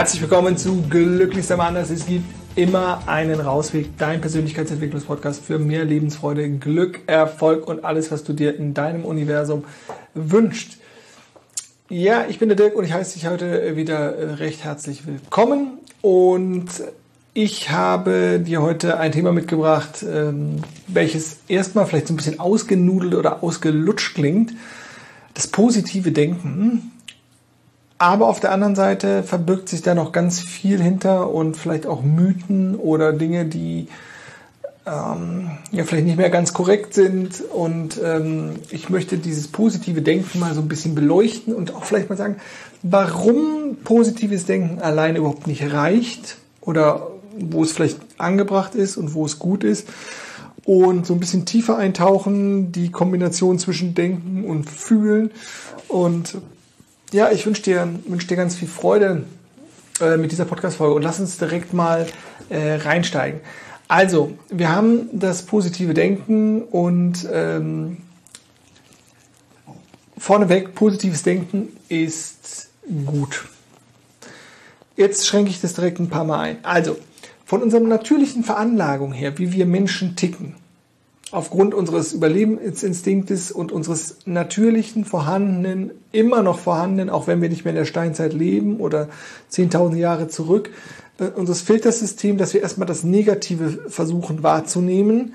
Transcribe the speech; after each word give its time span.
Herzlich 0.00 0.22
willkommen 0.22 0.56
zu 0.56 0.82
Glücklichster 0.88 1.58
Mann. 1.58 1.76
Es 1.76 2.06
gibt 2.06 2.24
immer 2.56 3.02
einen 3.06 3.38
Rausweg. 3.38 3.98
Dein 3.98 4.22
Persönlichkeitsentwicklungspodcast 4.22 5.44
für 5.44 5.58
mehr 5.58 5.84
Lebensfreude, 5.84 6.48
Glück, 6.52 7.00
Erfolg 7.06 7.68
und 7.68 7.84
alles, 7.84 8.10
was 8.10 8.24
du 8.24 8.32
dir 8.32 8.56
in 8.56 8.72
deinem 8.72 9.04
Universum 9.04 9.64
wünschst. 10.14 10.78
Ja, 11.90 12.24
ich 12.30 12.38
bin 12.38 12.48
der 12.48 12.56
Dirk 12.56 12.76
und 12.76 12.84
ich 12.84 12.94
heiße 12.94 13.18
dich 13.18 13.28
heute 13.28 13.76
wieder 13.76 14.38
recht 14.38 14.64
herzlich 14.64 15.06
willkommen. 15.06 15.72
Und 16.00 16.68
ich 17.34 17.68
habe 17.68 18.40
dir 18.42 18.62
heute 18.62 18.98
ein 18.98 19.12
Thema 19.12 19.32
mitgebracht, 19.32 20.02
ähm, 20.02 20.62
welches 20.86 21.40
erstmal 21.46 21.84
vielleicht 21.84 22.06
so 22.06 22.14
ein 22.14 22.16
bisschen 22.16 22.40
ausgenudelt 22.40 23.14
oder 23.14 23.42
ausgelutscht 23.44 24.14
klingt. 24.14 24.54
Das 25.34 25.46
positive 25.46 26.10
Denken. 26.10 26.90
Aber 28.00 28.28
auf 28.28 28.40
der 28.40 28.50
anderen 28.50 28.74
Seite 28.74 29.22
verbirgt 29.22 29.68
sich 29.68 29.82
da 29.82 29.94
noch 29.94 30.10
ganz 30.10 30.40
viel 30.40 30.80
hinter 30.80 31.30
und 31.30 31.54
vielleicht 31.58 31.86
auch 31.86 32.02
Mythen 32.02 32.74
oder 32.76 33.12
Dinge, 33.12 33.44
die 33.44 33.88
ähm, 34.86 35.50
ja 35.70 35.84
vielleicht 35.84 36.06
nicht 36.06 36.16
mehr 36.16 36.30
ganz 36.30 36.54
korrekt 36.54 36.94
sind. 36.94 37.42
Und 37.52 38.00
ähm, 38.02 38.52
ich 38.70 38.88
möchte 38.88 39.18
dieses 39.18 39.48
positive 39.48 40.00
Denken 40.00 40.38
mal 40.38 40.54
so 40.54 40.62
ein 40.62 40.68
bisschen 40.68 40.94
beleuchten 40.94 41.54
und 41.54 41.74
auch 41.74 41.84
vielleicht 41.84 42.08
mal 42.08 42.16
sagen, 42.16 42.36
warum 42.82 43.76
positives 43.84 44.46
Denken 44.46 44.80
alleine 44.80 45.18
überhaupt 45.18 45.46
nicht 45.46 45.70
reicht 45.70 46.38
oder 46.62 47.08
wo 47.38 47.62
es 47.62 47.72
vielleicht 47.72 47.98
angebracht 48.16 48.74
ist 48.74 48.96
und 48.96 49.12
wo 49.12 49.26
es 49.26 49.38
gut 49.38 49.62
ist. 49.62 49.86
Und 50.64 51.04
so 51.04 51.12
ein 51.12 51.20
bisschen 51.20 51.44
tiefer 51.44 51.76
eintauchen, 51.76 52.72
die 52.72 52.90
Kombination 52.90 53.58
zwischen 53.58 53.94
Denken 53.94 54.46
und 54.46 54.70
Fühlen 54.70 55.32
und 55.88 56.38
ja, 57.12 57.30
ich 57.30 57.46
wünsche 57.46 57.62
dir, 57.62 57.88
wünsch 58.06 58.26
dir 58.26 58.36
ganz 58.36 58.54
viel 58.54 58.68
Freude 58.68 59.24
äh, 60.00 60.16
mit 60.16 60.32
dieser 60.32 60.44
Podcast-Folge 60.44 60.94
und 60.94 61.02
lass 61.02 61.20
uns 61.20 61.38
direkt 61.38 61.72
mal 61.72 62.06
äh, 62.48 62.74
reinsteigen. 62.74 63.40
Also, 63.88 64.32
wir 64.50 64.70
haben 64.70 65.08
das 65.12 65.42
positive 65.42 65.94
Denken 65.94 66.62
und 66.62 67.26
ähm, 67.32 67.98
vorneweg, 70.16 70.74
positives 70.74 71.22
Denken 71.24 71.68
ist 71.88 72.68
gut. 73.04 73.46
Jetzt 74.96 75.26
schränke 75.26 75.50
ich 75.50 75.60
das 75.60 75.74
direkt 75.74 75.98
ein 75.98 76.08
paar 76.08 76.24
Mal 76.24 76.40
ein. 76.40 76.58
Also, 76.62 76.96
von 77.44 77.62
unserer 77.62 77.80
natürlichen 77.80 78.44
Veranlagung 78.44 79.12
her, 79.12 79.38
wie 79.38 79.52
wir 79.52 79.66
Menschen 79.66 80.14
ticken, 80.14 80.54
aufgrund 81.32 81.74
unseres 81.74 82.12
Überlebensinstinktes 82.12 83.52
und 83.52 83.72
unseres 83.72 84.16
natürlichen, 84.24 85.04
vorhandenen, 85.04 85.92
immer 86.12 86.42
noch 86.42 86.58
vorhandenen, 86.58 87.10
auch 87.10 87.26
wenn 87.26 87.40
wir 87.40 87.48
nicht 87.48 87.64
mehr 87.64 87.72
in 87.72 87.78
der 87.78 87.84
Steinzeit 87.84 88.32
leben 88.32 88.78
oder 88.78 89.08
10.000 89.52 89.96
Jahre 89.96 90.28
zurück, 90.28 90.70
äh, 91.18 91.26
unseres 91.26 91.62
Filtersystem, 91.62 92.36
dass 92.36 92.54
wir 92.54 92.62
erstmal 92.62 92.86
das 92.86 93.04
Negative 93.04 93.88
versuchen 93.88 94.42
wahrzunehmen, 94.42 95.34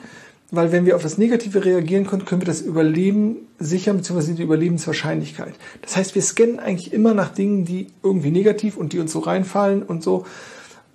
weil 0.52 0.72
wenn 0.72 0.86
wir 0.86 0.96
auf 0.96 1.02
das 1.02 1.18
Negative 1.18 1.66
reagieren 1.66 2.06
können, 2.06 2.26
können 2.26 2.42
wir 2.42 2.46
das 2.46 2.62
Überleben 2.62 3.48
sichern, 3.58 3.98
beziehungsweise 3.98 4.36
die 4.36 4.44
Überlebenswahrscheinlichkeit. 4.44 5.54
Das 5.82 5.96
heißt, 5.96 6.14
wir 6.14 6.22
scannen 6.22 6.60
eigentlich 6.60 6.94
immer 6.94 7.14
nach 7.14 7.30
Dingen, 7.30 7.66
die 7.66 7.88
irgendwie 8.04 8.32
negativ 8.32 8.78
und 8.78 8.94
die 8.94 9.00
uns 9.00 9.12
so 9.12 9.20
reinfallen 9.20 9.82
und 9.82 10.04
so 10.04 10.26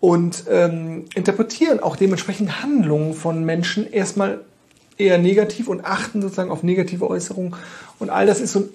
und 0.00 0.44
ähm, 0.50 1.04
interpretieren 1.14 1.80
auch 1.80 1.94
dementsprechend 1.94 2.62
Handlungen 2.62 3.12
von 3.14 3.44
Menschen 3.44 3.90
erstmal 3.90 4.40
eher 5.00 5.18
negativ 5.18 5.68
und 5.68 5.84
achten 5.84 6.22
sozusagen 6.22 6.50
auf 6.50 6.62
negative 6.62 7.08
Äußerungen. 7.08 7.56
Und 7.98 8.10
all 8.10 8.26
das 8.26 8.40
ist 8.40 8.52
so 8.52 8.60
ein 8.60 8.68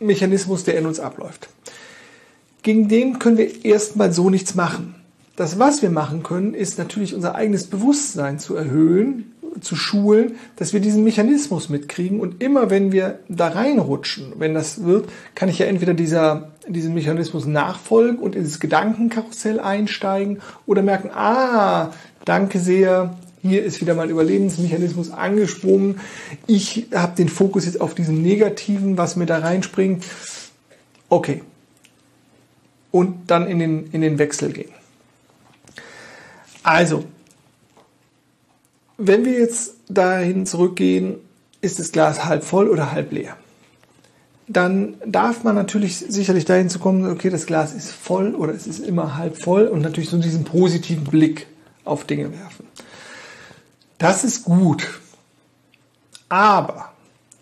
Urmechanismus, 0.00 0.64
der 0.64 0.78
in 0.78 0.86
uns 0.86 0.98
abläuft. 0.98 1.48
Gegen 2.62 2.88
den 2.88 3.18
können 3.18 3.38
wir 3.38 3.64
erstmal 3.64 4.12
so 4.12 4.30
nichts 4.30 4.54
machen. 4.54 4.94
Das, 5.36 5.58
was 5.58 5.80
wir 5.80 5.90
machen 5.90 6.22
können, 6.22 6.52
ist 6.52 6.78
natürlich 6.78 7.14
unser 7.14 7.34
eigenes 7.34 7.66
Bewusstsein 7.66 8.38
zu 8.38 8.54
erhöhen, 8.54 9.32
zu 9.60 9.74
schulen, 9.74 10.36
dass 10.56 10.72
wir 10.72 10.80
diesen 10.80 11.02
Mechanismus 11.04 11.68
mitkriegen. 11.68 12.20
Und 12.20 12.42
immer 12.42 12.70
wenn 12.70 12.92
wir 12.92 13.20
da 13.28 13.48
reinrutschen, 13.48 14.34
wenn 14.38 14.54
das 14.54 14.84
wird, 14.84 15.08
kann 15.34 15.48
ich 15.48 15.58
ja 15.58 15.66
entweder 15.66 15.94
dieser, 15.94 16.50
diesem 16.68 16.94
Mechanismus 16.94 17.46
nachfolgen 17.46 18.18
und 18.18 18.36
ins 18.36 18.60
Gedankenkarussell 18.60 19.60
einsteigen 19.60 20.40
oder 20.66 20.82
merken, 20.82 21.10
ah, 21.14 21.92
danke 22.24 22.58
sehr, 22.58 23.16
hier 23.42 23.64
ist 23.64 23.80
wieder 23.80 23.94
mein 23.94 24.10
Überlebensmechanismus 24.10 25.10
angesprungen. 25.10 26.00
Ich 26.46 26.88
habe 26.94 27.16
den 27.16 27.28
Fokus 27.28 27.64
jetzt 27.64 27.80
auf 27.80 27.94
diesen 27.94 28.22
Negativen, 28.22 28.98
was 28.98 29.16
mir 29.16 29.26
da 29.26 29.38
reinspringt. 29.38 30.04
Okay. 31.08 31.42
Und 32.90 33.30
dann 33.30 33.46
in 33.46 33.58
den, 33.58 33.86
in 33.92 34.00
den 34.00 34.18
Wechsel 34.18 34.52
gehen. 34.52 34.72
Also, 36.62 37.04
wenn 38.98 39.24
wir 39.24 39.32
jetzt 39.32 39.74
dahin 39.88 40.44
zurückgehen, 40.44 41.16
ist 41.62 41.78
das 41.78 41.92
Glas 41.92 42.24
halb 42.24 42.44
voll 42.44 42.68
oder 42.68 42.92
halb 42.92 43.12
leer? 43.12 43.36
Dann 44.48 44.96
darf 45.06 45.44
man 45.44 45.54
natürlich 45.54 45.96
sicherlich 45.96 46.44
dahin 46.44 46.68
zu 46.68 46.80
kommen, 46.80 47.08
okay, 47.08 47.30
das 47.30 47.46
Glas 47.46 47.72
ist 47.72 47.92
voll 47.92 48.34
oder 48.34 48.52
es 48.52 48.66
ist 48.66 48.80
immer 48.80 49.16
halb 49.16 49.40
voll 49.40 49.66
und 49.66 49.80
natürlich 49.80 50.10
so 50.10 50.18
diesen 50.18 50.44
positiven 50.44 51.04
Blick 51.04 51.46
auf 51.84 52.04
Dinge 52.04 52.32
werfen. 52.32 52.66
Das 54.00 54.24
ist 54.24 54.44
gut. 54.44 54.98
Aber 56.30 56.90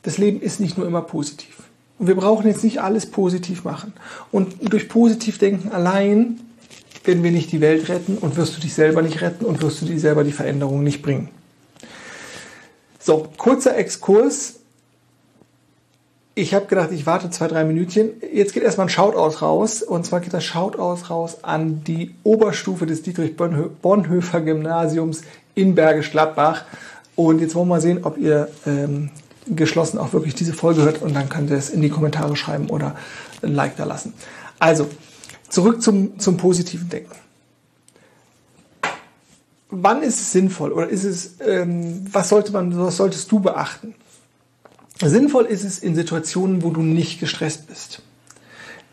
das 0.02 0.18
Leben 0.18 0.40
ist 0.42 0.58
nicht 0.58 0.76
nur 0.76 0.88
immer 0.88 1.02
positiv. 1.02 1.56
Und 1.98 2.08
wir 2.08 2.16
brauchen 2.16 2.48
jetzt 2.48 2.64
nicht 2.64 2.82
alles 2.82 3.06
positiv 3.06 3.64
machen. 3.64 3.92
Und 4.32 4.72
durch 4.72 4.88
positiv 4.88 5.38
denken 5.38 5.70
allein 5.70 6.40
werden 7.04 7.22
wir 7.22 7.30
nicht 7.30 7.52
die 7.52 7.60
Welt 7.60 7.88
retten 7.88 8.18
und 8.18 8.36
wirst 8.36 8.56
du 8.56 8.60
dich 8.60 8.74
selber 8.74 9.02
nicht 9.02 9.20
retten 9.20 9.44
und 9.44 9.62
wirst 9.62 9.80
du 9.80 9.86
dir 9.86 9.98
selber 10.00 10.24
die 10.24 10.32
Veränderung 10.32 10.82
nicht 10.82 11.00
bringen. 11.00 11.28
So, 12.98 13.28
kurzer 13.36 13.76
Exkurs. 13.76 14.56
Ich 16.34 16.54
habe 16.54 16.66
gedacht, 16.66 16.90
ich 16.90 17.06
warte 17.06 17.30
zwei, 17.30 17.46
drei 17.46 17.64
Minütchen. 17.64 18.10
Jetzt 18.32 18.52
geht 18.52 18.64
erstmal 18.64 18.86
ein 18.86 18.90
Shoutout 18.90 19.44
raus. 19.44 19.82
Und 19.82 20.04
zwar 20.06 20.20
geht 20.20 20.34
das 20.34 20.44
Shoutout 20.44 21.08
raus 21.08 21.44
an 21.44 21.84
die 21.84 22.16
Oberstufe 22.24 22.84
des 22.84 23.02
Dietrich 23.02 23.36
Bonhoeffer 23.36 24.40
Gymnasiums 24.40 25.22
in 25.58 25.74
Bergisch 25.74 26.10
Gladbach. 26.10 26.64
Und 27.16 27.40
jetzt 27.40 27.54
wollen 27.54 27.68
wir 27.68 27.74
mal 27.74 27.80
sehen, 27.80 28.04
ob 28.04 28.16
ihr 28.16 28.48
ähm, 28.66 29.10
geschlossen 29.46 29.98
auch 29.98 30.12
wirklich 30.12 30.34
diese 30.34 30.52
Folge 30.52 30.82
hört 30.82 31.02
und 31.02 31.14
dann 31.14 31.28
könnt 31.28 31.50
ihr 31.50 31.56
es 31.56 31.70
in 31.70 31.82
die 31.82 31.88
Kommentare 31.88 32.36
schreiben 32.36 32.70
oder 32.70 32.96
ein 33.42 33.54
Like 33.54 33.76
da 33.76 33.84
lassen. 33.84 34.12
Also, 34.58 34.88
zurück 35.48 35.82
zum, 35.82 36.18
zum 36.18 36.36
positiven 36.36 36.88
Denken. 36.88 37.14
Wann 39.70 40.02
ist 40.02 40.20
es 40.20 40.32
sinnvoll 40.32 40.72
oder 40.72 40.88
ist 40.88 41.04
es, 41.04 41.34
ähm, 41.40 42.06
was 42.12 42.28
sollte 42.28 42.52
man, 42.52 42.78
was 42.78 42.96
solltest 42.96 43.30
du 43.30 43.40
beachten? 43.40 43.94
Sinnvoll 45.00 45.44
ist 45.44 45.64
es 45.64 45.78
in 45.78 45.94
Situationen, 45.94 46.62
wo 46.62 46.70
du 46.70 46.82
nicht 46.82 47.20
gestresst 47.20 47.66
bist 47.68 48.02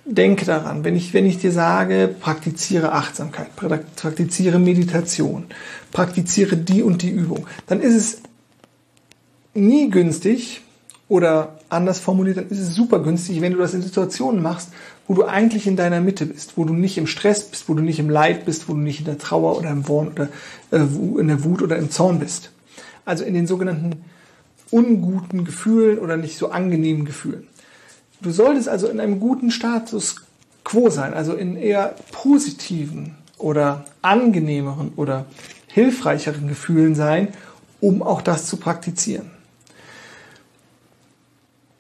denke 0.06 0.46
daran, 0.46 0.84
wenn 0.84 0.96
ich, 0.96 1.14
wenn 1.14 1.26
ich 1.26 1.40
dir 1.40 1.52
sage, 1.52 2.14
praktiziere 2.20 2.92
Achtsamkeit, 2.92 3.56
praktiziere 3.56 4.60
Meditation, 4.60 5.46
praktiziere 5.92 6.58
die 6.58 6.84
und 6.84 7.02
die 7.02 7.10
Übung, 7.10 7.48
dann 7.68 7.82
ist 7.82 7.96
es 7.96 8.22
nie 9.56 9.90
günstig 9.90 10.62
oder 11.08 11.60
anders 11.70 12.00
formuliert, 12.00 12.38
dann 12.38 12.50
ist 12.50 12.60
es 12.60 12.76
super 12.76 13.00
günstig, 13.00 13.42
wenn 13.42 13.54
du 13.54 13.60
das 13.60 13.74
in 13.74 13.82
Situationen 13.82 14.42
machst, 14.42 14.70
wo 15.08 15.14
du 15.14 15.24
eigentlich 15.24 15.68
in 15.68 15.76
deiner 15.76 16.02
Mitte 16.02 16.26
bist, 16.26 16.58
wo 16.58 16.66
du 16.66 16.74
nicht 16.74 16.98
im 16.98 17.08
Stress 17.08 17.44
bist, 17.44 17.70
wo 17.70 17.74
du 17.74 17.82
nicht 17.82 18.00
im 18.00 18.10
Leid 18.10 18.46
bist, 18.46 18.70
wo 18.70 18.74
du 18.74 18.80
nicht 18.80 19.00
in 19.00 19.06
der 19.06 19.18
Trauer 19.18 19.58
oder 19.58 19.70
im 19.70 19.88
Worn 19.88 20.10
oder 20.10 20.30
äh, 20.72 20.78
in 21.20 21.28
der 21.28 21.44
Wut 21.44 21.62
oder 21.62 21.78
im 21.78 21.92
Zorn 21.92 22.20
bist. 22.20 22.52
Also 23.06 23.24
in 23.24 23.34
den 23.34 23.46
sogenannten 23.46 24.04
unguten 24.72 25.46
Gefühlen 25.46 26.00
oder 26.00 26.18
nicht 26.18 26.38
so 26.38 26.50
angenehmen 26.50 27.06
Gefühlen. 27.06 27.48
Du 28.22 28.32
solltest 28.32 28.70
also 28.70 28.88
in 28.88 29.00
einem 29.00 29.20
guten 29.20 29.52
Status 29.52 30.16
quo 30.64 30.90
sein, 30.90 31.14
also 31.14 31.34
in 31.34 31.58
eher 31.58 31.96
positiven 32.12 33.16
oder 33.38 33.86
angenehmeren 34.02 34.94
oder 34.96 35.26
hilfreicheren 35.68 36.48
Gefühlen 36.48 36.96
sein, 36.96 37.30
um 37.82 38.02
auch 38.02 38.22
das 38.22 38.48
zu 38.48 38.58
praktizieren. 38.58 39.30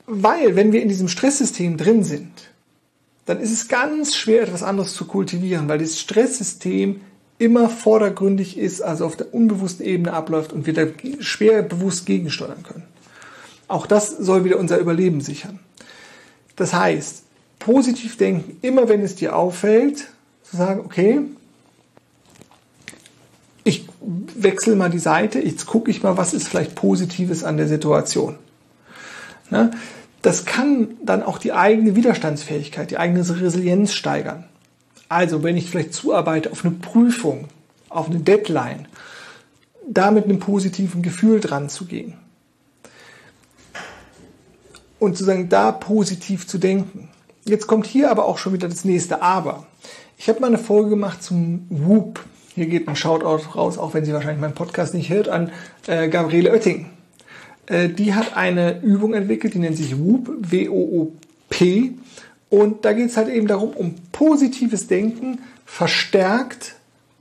Weil, 0.05 0.55
wenn 0.55 0.71
wir 0.71 0.81
in 0.81 0.89
diesem 0.89 1.07
Stresssystem 1.07 1.77
drin 1.77 2.03
sind, 2.03 2.49
dann 3.25 3.39
ist 3.39 3.51
es 3.51 3.67
ganz 3.67 4.15
schwer, 4.15 4.43
etwas 4.43 4.61
anderes 4.61 4.93
zu 4.93 5.05
kultivieren, 5.05 5.67
weil 5.67 5.79
das 5.79 5.99
Stresssystem 5.99 7.01
immer 7.39 7.69
vordergründig 7.69 8.57
ist, 8.57 8.81
also 8.81 9.05
auf 9.05 9.15
der 9.15 9.33
unbewussten 9.33 9.85
Ebene 9.85 10.13
abläuft 10.13 10.53
und 10.53 10.67
wir 10.67 10.73
da 10.73 10.85
schwer 11.19 11.63
bewusst 11.63 12.05
gegensteuern 12.05 12.63
können. 12.63 12.83
Auch 13.67 13.87
das 13.87 14.09
soll 14.09 14.45
wieder 14.45 14.59
unser 14.59 14.77
Überleben 14.77 15.21
sichern. 15.21 15.59
Das 16.55 16.73
heißt, 16.73 17.23
positiv 17.59 18.17
denken, 18.17 18.57
immer 18.61 18.89
wenn 18.89 19.01
es 19.01 19.15
dir 19.15 19.35
auffällt, 19.35 20.07
zu 20.43 20.57
sagen, 20.57 20.81
okay, 20.81 21.21
ich 23.63 23.87
wechsle 24.35 24.75
mal 24.75 24.89
die 24.89 24.99
Seite, 24.99 25.39
jetzt 25.39 25.65
gucke 25.65 25.89
ich 25.89 26.03
mal, 26.03 26.17
was 26.17 26.33
ist 26.33 26.47
vielleicht 26.47 26.75
Positives 26.75 27.43
an 27.43 27.57
der 27.57 27.67
Situation. 27.67 28.37
Ne? 29.49 29.71
Das 30.21 30.45
kann 30.45 30.89
dann 31.03 31.23
auch 31.23 31.39
die 31.39 31.53
eigene 31.53 31.95
Widerstandsfähigkeit, 31.95 32.91
die 32.91 32.97
eigene 32.97 33.19
Resilienz 33.19 33.93
steigern. 33.93 34.45
Also 35.09 35.43
wenn 35.43 35.57
ich 35.57 35.69
vielleicht 35.69 35.93
zuarbeite 35.93 36.51
auf 36.51 36.65
eine 36.65 36.75
Prüfung, 36.75 37.47
auf 37.89 38.09
eine 38.09 38.19
Deadline, 38.19 38.87
da 39.87 40.11
mit 40.11 40.25
einem 40.25 40.39
positiven 40.39 41.01
Gefühl 41.01 41.39
dran 41.39 41.69
zu 41.69 41.85
gehen. 41.85 42.13
Und 45.05 45.15
sozusagen 45.15 45.49
da 45.49 45.71
positiv 45.71 46.47
zu 46.47 46.57
denken. 46.57 47.09
Jetzt 47.43 47.67
kommt 47.67 47.85
hier 47.85 48.09
aber 48.09 48.25
auch 48.25 48.39
schon 48.39 48.53
wieder 48.53 48.67
das 48.67 48.85
nächste 48.85 49.21
Aber. 49.21 49.67
Ich 50.17 50.29
habe 50.29 50.39
mal 50.39 50.47
eine 50.47 50.57
Folge 50.57 50.89
gemacht 50.89 51.21
zum 51.21 51.67
Whoop. 51.69 52.25
Hier 52.55 52.65
geht 52.65 52.87
ein 52.87 52.95
Shoutout 52.95 53.55
raus, 53.55 53.77
auch 53.77 53.93
wenn 53.93 54.03
sie 54.03 54.13
wahrscheinlich 54.13 54.41
meinen 54.41 54.55
Podcast 54.55 54.95
nicht 54.95 55.11
hört, 55.11 55.29
an 55.29 55.51
äh, 55.85 56.09
Gabriele 56.09 56.49
Oetting. 56.51 56.87
Äh, 57.67 57.89
die 57.89 58.15
hat 58.15 58.35
eine 58.35 58.81
Übung 58.81 59.13
entwickelt, 59.13 59.53
die 59.53 59.59
nennt 59.59 59.77
sich 59.77 59.95
Whoop, 59.95 60.27
W-O-O-P. 60.39 61.91
Und 62.49 62.83
da 62.83 62.93
geht 62.93 63.11
es 63.11 63.15
halt 63.15 63.29
eben 63.29 63.45
darum, 63.45 63.73
um 63.73 63.93
positives 64.11 64.87
Denken 64.87 65.37
verstärkt, 65.67 66.77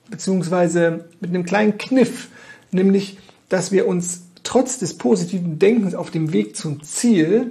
beziehungsweise 0.08 1.04
mit 1.20 1.28
einem 1.28 1.44
kleinen 1.44 1.76
Kniff, 1.76 2.28
nämlich, 2.70 3.18
dass 3.50 3.72
wir 3.72 3.86
uns 3.86 4.22
trotz 4.42 4.78
des 4.78 4.96
positiven 4.96 5.58
Denkens 5.58 5.94
auf 5.94 6.10
dem 6.10 6.32
Weg 6.32 6.56
zum 6.56 6.82
Ziel 6.82 7.50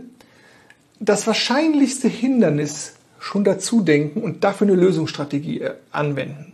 das 1.04 1.28
wahrscheinlichste 1.28 2.08
Hindernis 2.08 2.94
schon 3.20 3.44
dazu 3.44 3.82
denken 3.82 4.22
und 4.22 4.44
dafür 4.44 4.68
eine 4.68 4.76
Lösungsstrategie 4.76 5.62
äh, 5.62 5.74
anwenden. 5.92 6.54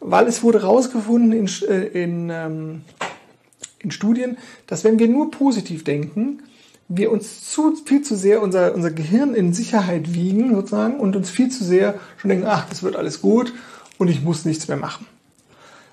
Weil 0.00 0.26
es 0.26 0.42
wurde 0.42 0.62
herausgefunden 0.62 1.32
in, 1.32 1.48
äh, 1.68 1.86
in, 1.86 2.30
ähm, 2.30 2.82
in 3.80 3.90
Studien, 3.90 4.38
dass 4.66 4.84
wenn 4.84 4.98
wir 4.98 5.08
nur 5.08 5.30
positiv 5.30 5.84
denken, 5.84 6.42
wir 6.88 7.12
uns 7.12 7.50
zu, 7.50 7.76
viel 7.84 8.02
zu 8.02 8.16
sehr 8.16 8.42
unser, 8.42 8.74
unser 8.74 8.90
Gehirn 8.90 9.34
in 9.34 9.52
Sicherheit 9.52 10.14
wiegen 10.14 10.54
sozusagen 10.54 10.98
und 10.98 11.16
uns 11.16 11.30
viel 11.30 11.50
zu 11.50 11.64
sehr 11.64 11.94
schon 12.16 12.30
denken, 12.30 12.46
ach, 12.46 12.68
das 12.68 12.82
wird 12.82 12.96
alles 12.96 13.20
gut 13.20 13.52
und 13.98 14.08
ich 14.08 14.22
muss 14.22 14.44
nichts 14.44 14.68
mehr 14.68 14.76
machen. 14.76 15.06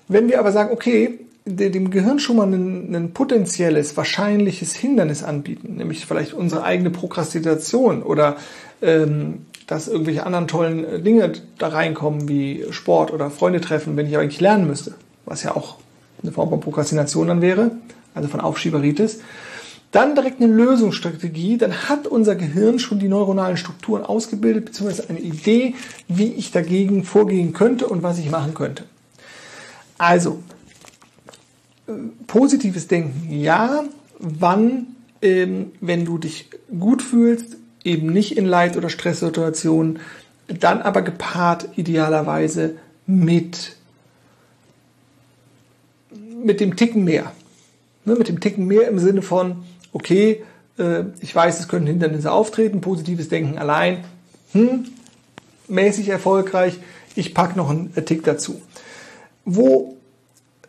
Wenn 0.08 0.28
wir 0.28 0.38
aber 0.38 0.52
sagen, 0.52 0.70
okay, 0.72 1.25
dem 1.46 1.90
Gehirn 1.90 2.18
schon 2.18 2.36
mal 2.36 2.46
ein, 2.46 2.94
ein 2.94 3.12
potenzielles, 3.12 3.96
wahrscheinliches 3.96 4.74
Hindernis 4.74 5.22
anbieten, 5.22 5.76
nämlich 5.76 6.04
vielleicht 6.04 6.34
unsere 6.34 6.64
eigene 6.64 6.90
Prokrastination 6.90 8.02
oder 8.02 8.36
ähm, 8.82 9.46
dass 9.68 9.88
irgendwelche 9.88 10.26
anderen 10.26 10.48
tollen 10.48 10.84
äh, 10.84 11.00
Dinge 11.00 11.32
da 11.58 11.68
reinkommen, 11.68 12.28
wie 12.28 12.64
Sport 12.70 13.12
oder 13.12 13.30
Freunde 13.30 13.60
treffen, 13.60 13.96
wenn 13.96 14.06
ich 14.06 14.18
eigentlich 14.18 14.40
lernen 14.40 14.66
müsste, 14.66 14.94
was 15.24 15.44
ja 15.44 15.54
auch 15.54 15.76
eine 16.22 16.32
Form 16.32 16.50
von 16.50 16.60
Prokrastination 16.60 17.28
dann 17.28 17.42
wäre, 17.42 17.70
also 18.14 18.28
von 18.28 18.40
Aufschieberitis, 18.40 19.20
dann 19.92 20.16
direkt 20.16 20.42
eine 20.42 20.52
Lösungsstrategie, 20.52 21.58
dann 21.58 21.88
hat 21.88 22.08
unser 22.08 22.34
Gehirn 22.34 22.80
schon 22.80 22.98
die 22.98 23.08
neuronalen 23.08 23.56
Strukturen 23.56 24.04
ausgebildet, 24.04 24.64
beziehungsweise 24.64 25.08
eine 25.08 25.20
Idee, 25.20 25.74
wie 26.08 26.32
ich 26.32 26.50
dagegen 26.50 27.04
vorgehen 27.04 27.52
könnte 27.52 27.86
und 27.86 28.02
was 28.02 28.18
ich 28.18 28.30
machen 28.30 28.54
könnte. 28.54 28.82
Also, 29.96 30.40
positives 32.26 32.88
Denken, 32.88 33.30
ja, 33.30 33.84
wann, 34.18 34.88
ähm, 35.22 35.72
wenn 35.80 36.04
du 36.04 36.18
dich 36.18 36.50
gut 36.78 37.02
fühlst, 37.02 37.56
eben 37.84 38.12
nicht 38.12 38.36
in 38.36 38.46
Leid- 38.46 38.76
oder 38.76 38.88
Stresssituationen, 38.88 40.00
dann 40.48 40.82
aber 40.82 41.02
gepaart 41.02 41.68
idealerweise 41.76 42.76
mit, 43.06 43.76
mit 46.42 46.60
dem 46.60 46.76
Ticken 46.76 47.04
mehr. 47.04 47.32
Ne, 48.04 48.14
mit 48.14 48.28
dem 48.28 48.40
Ticken 48.40 48.66
mehr 48.66 48.88
im 48.88 48.98
Sinne 48.98 49.22
von, 49.22 49.64
okay, 49.92 50.44
äh, 50.78 51.04
ich 51.20 51.34
weiß, 51.34 51.58
es 51.60 51.68
können 51.68 51.86
Hindernisse 51.86 52.30
auftreten, 52.30 52.80
positives 52.80 53.28
Denken 53.28 53.58
allein, 53.58 54.04
hm, 54.52 54.86
mäßig 55.68 56.08
erfolgreich, 56.08 56.78
ich 57.16 57.34
packe 57.34 57.56
noch 57.56 57.70
einen 57.70 57.92
Tick 58.04 58.22
dazu. 58.24 58.60
Wo 59.44 59.95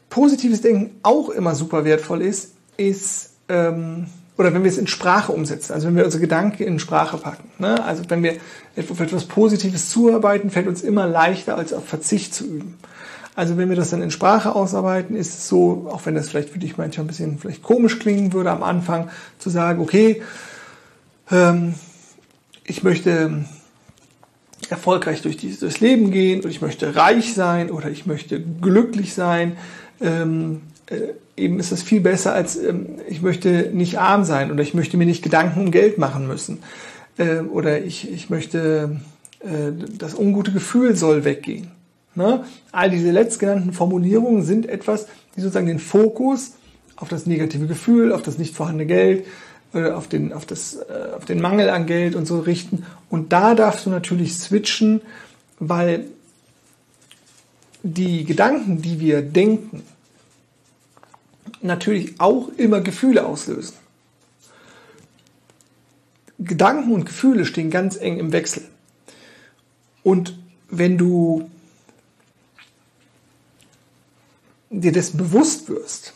positives 0.10 0.62
Denken 0.62 0.92
auch 1.04 1.30
immer 1.30 1.56
super 1.56 1.86
wertvoll 1.86 2.22
ist, 2.22 2.54
ist, 2.78 3.32
ähm, 3.50 4.08
oder 4.38 4.54
wenn 4.54 4.64
wir 4.64 4.72
es 4.72 4.78
in 4.78 4.88
Sprache 4.88 5.32
umsetzen, 5.32 5.74
also 5.74 5.88
wenn 5.88 5.96
wir 5.96 6.06
unsere 6.06 6.22
Gedanken 6.22 6.64
in 6.64 6.80
Sprache 6.80 7.18
packen. 7.18 7.50
Ne? 7.58 7.84
Also 7.84 8.04
wenn 8.10 8.24
wir 8.24 8.36
auf 8.78 9.00
etwas 9.00 9.26
Positives 9.26 9.90
zuarbeiten, 9.90 10.52
fällt 10.52 10.68
uns 10.68 10.82
immer 10.82 11.08
leichter, 11.08 11.58
als 11.58 11.74
auf 11.74 11.86
Verzicht 11.88 12.34
zu 12.34 12.46
üben. 12.46 12.78
Also 13.36 13.58
wenn 13.58 13.70
wir 13.70 13.76
das 13.76 13.92
dann 13.92 14.02
in 14.02 14.10
Sprache 14.10 14.56
ausarbeiten, 14.56 15.16
ist 15.16 15.30
es 15.30 15.48
so, 15.48 15.88
auch 15.92 16.06
wenn 16.06 16.16
das 16.16 16.30
vielleicht 16.30 16.50
für 16.50 16.60
dich 16.60 16.78
manchmal 16.78 17.06
ein 17.06 17.08
bisschen 17.08 17.38
vielleicht 17.38 17.62
komisch 17.62 18.00
klingen 18.00 18.34
würde 18.34 18.52
am 18.52 18.64
Anfang, 18.64 19.10
zu 19.38 19.50
sagen, 19.50 19.82
okay, 19.82 20.24
ähm, 21.32 21.76
ich 22.64 22.84
möchte 22.84 23.46
erfolgreich 24.70 25.22
durch 25.22 25.38
dieses 25.38 25.80
Leben 25.80 26.12
gehen 26.12 26.40
oder 26.40 26.50
ich 26.50 26.62
möchte 26.62 26.96
reich 26.96 27.34
sein 27.34 27.70
oder 27.70 27.90
ich 27.90 28.06
möchte 28.06 28.42
glücklich 28.42 29.14
sein. 29.14 29.58
Ähm, 30.00 30.62
äh, 30.88 31.14
eben 31.36 31.60
ist 31.60 31.72
das 31.72 31.84
viel 31.84 32.02
besser 32.02 32.34
als 32.34 32.56
ähm, 32.56 32.88
ich 33.08 33.22
möchte 33.22 33.72
nicht 33.74 34.00
arm 34.00 34.24
sein 34.24 34.52
oder 34.52 34.62
ich 34.64 34.74
möchte 34.74 34.98
mir 34.98 35.06
nicht 35.06 35.24
Gedanken 35.24 35.60
um 35.60 35.72
Geld 35.72 35.98
machen 35.98 36.28
müssen 36.28 36.60
äh, 37.18 37.40
oder 37.40 37.82
ich, 37.82 38.12
ich 38.12 38.30
möchte 38.30 39.00
äh, 39.40 39.72
das 39.98 40.16
ungute 40.16 40.52
Gefühl 40.52 40.96
soll 40.96 41.26
weggehen. 41.26 41.72
Ne? 42.16 42.44
All 42.72 42.90
diese 42.90 43.12
letztgenannten 43.12 43.74
Formulierungen 43.74 44.44
sind 44.44 44.68
etwas, 44.68 45.08
die 45.36 45.42
sozusagen 45.42 45.68
den 45.68 45.80
Fokus 45.80 46.54
auf 46.96 47.10
das 47.10 47.28
negative 47.28 47.68
Gefühl, 47.68 48.12
auf 48.12 48.24
das 48.24 48.40
nicht 48.40 48.56
vorhandene 48.56 48.88
Geld, 48.88 49.26
äh, 49.74 49.92
auf 49.92 50.08
den, 50.08 50.34
auf, 50.34 50.46
das, 50.46 50.76
äh, 50.76 51.16
auf 51.16 51.26
den 51.26 51.42
Mangel 51.42 51.70
an 51.70 51.86
Geld 51.86 52.16
und 52.16 52.26
so 52.26 52.40
richten. 52.40 52.86
Und 53.10 53.34
da 53.34 53.54
darfst 53.54 53.86
du 53.86 53.92
natürlich 53.92 54.36
switchen, 54.36 55.02
weil 55.60 56.06
die 57.94 58.26
Gedanken, 58.26 58.82
die 58.82 59.00
wir 59.00 59.22
denken, 59.22 59.84
natürlich 61.62 62.20
auch 62.20 62.50
immer 62.58 62.82
Gefühle 62.82 63.26
auslösen. 63.26 63.76
Gedanken 66.40 66.94
und 66.94 67.06
Gefühle 67.06 67.46
stehen 67.46 67.72
ganz 67.72 67.98
eng 67.98 68.20
im 68.20 68.32
Wechsel. 68.32 68.64
Und 70.04 70.38
wenn 70.70 70.98
du 70.98 71.50
dir 74.70 74.92
dessen 74.92 75.18
bewusst 75.18 75.70
wirst, 75.70 76.14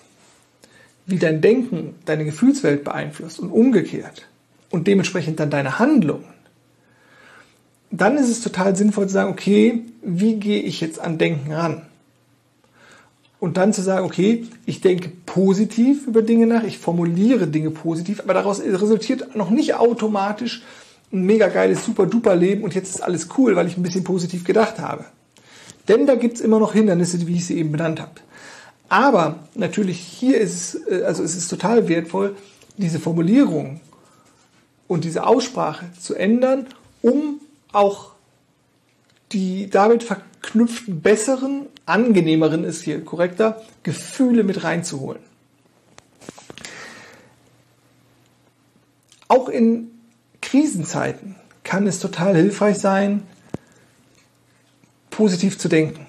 wie 1.06 1.18
dein 1.18 1.42
Denken 1.42 1.96
deine 2.06 2.26
Gefühlswelt 2.26 2.84
beeinflusst 2.84 3.40
und 3.40 3.50
umgekehrt 3.50 4.28
und 4.70 4.88
dementsprechend 4.88 5.40
dann 5.40 5.50
deine 5.50 5.80
Handlungen, 5.80 6.26
dann 7.92 8.18
ist 8.18 8.30
es 8.30 8.42
total 8.42 8.76
sinnvoll 8.76 9.08
zu 9.08 9.14
sagen, 9.14 9.32
okay, 9.32 9.84
wie 10.02 10.36
gehe 10.36 10.62
ich 10.62 10.82
jetzt 10.82 11.00
an 11.00 11.18
Denken 11.18 11.52
ran? 11.52 11.84
Und 13.40 13.58
dann 13.58 13.74
zu 13.74 13.82
sagen, 13.82 14.06
okay, 14.06 14.46
ich 14.66 14.82
denke 14.82 15.12
positiv 15.26 16.08
über 16.08 16.22
Dinge 16.22 16.46
nach, 16.48 16.64
ich 16.64 16.78
formuliere 16.78 17.48
Dinge 17.48 17.72
positiv, 17.72 18.20
aber 18.22 18.34
daraus 18.34 18.62
resultiert 18.62 19.36
noch 19.36 19.50
nicht 19.50 19.76
automatisch 19.76 20.64
ein 21.12 21.26
mega 21.26 21.48
geiles, 21.48 21.84
super 21.84 22.06
duper 22.06 22.36
Leben 22.36 22.64
und 22.64 22.76
jetzt 22.76 22.96
ist 22.96 23.02
alles 23.02 23.30
cool, 23.38 23.56
weil 23.56 23.68
ich 23.68 23.78
ein 23.78 23.84
bisschen 23.84 24.04
positiv 24.04 24.44
gedacht 24.44 24.80
habe. 24.80 25.06
Denn 25.88 26.06
da 26.06 26.16
gibt's 26.16 26.40
immer 26.40 26.60
noch 26.60 26.74
Hindernisse, 26.74 27.26
wie 27.28 27.36
ich 27.36 27.46
sie 27.46 27.58
eben 27.58 27.72
benannt 27.72 28.00
habe. 28.00 28.12
Aber 28.88 29.40
natürlich 29.56 30.00
hier 30.00 30.40
ist 30.40 30.76
es, 30.76 30.88
äh, 30.88 31.04
also 31.04 31.24
es 31.24 31.36
ist 31.36 31.48
total 31.48 31.88
wertvoll, 31.88 32.36
diese 32.78 33.00
Formulierung 33.00 33.82
und 34.88 35.04
diese 35.04 35.26
Aussprache 35.26 35.86
zu 36.00 36.14
ändern, 36.16 36.68
um 37.02 37.42
auch 37.72 38.12
die 39.32 39.70
damit 39.70 40.04
verknüpften 40.04 41.02
besseren, 41.02 41.68
angenehmeren 41.86 42.64
ist 42.64 42.84
hier 42.84 43.04
korrekter, 43.04 43.62
Gefühle 43.84 44.44
mit 44.44 44.64
reinzuholen. 44.64 45.22
Auch 49.28 49.48
in 49.48 49.92
Krisenzeiten 50.42 51.36
kann 51.64 51.88
es 51.88 52.00
total 52.00 52.36
hilfreich 52.36 52.80
sein, 52.80 53.24
positiv 55.10 55.58
zu 55.58 55.70
denken. 55.70 56.06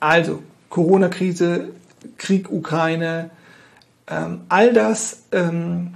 Also 0.00 0.42
Corona-Krise, 0.70 1.70
Krieg 2.16 2.50
Ukraine, 2.50 3.30
ähm, 4.06 4.42
all 4.48 4.72
das 4.72 5.24
ähm, 5.32 5.94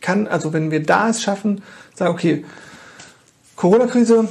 kann, 0.00 0.26
also 0.28 0.52
wenn 0.52 0.70
wir 0.70 0.82
da 0.82 1.08
es 1.08 1.22
schaffen, 1.22 1.62
sagen, 1.94 2.12
okay, 2.12 2.44
Corona-Krise 3.56 4.28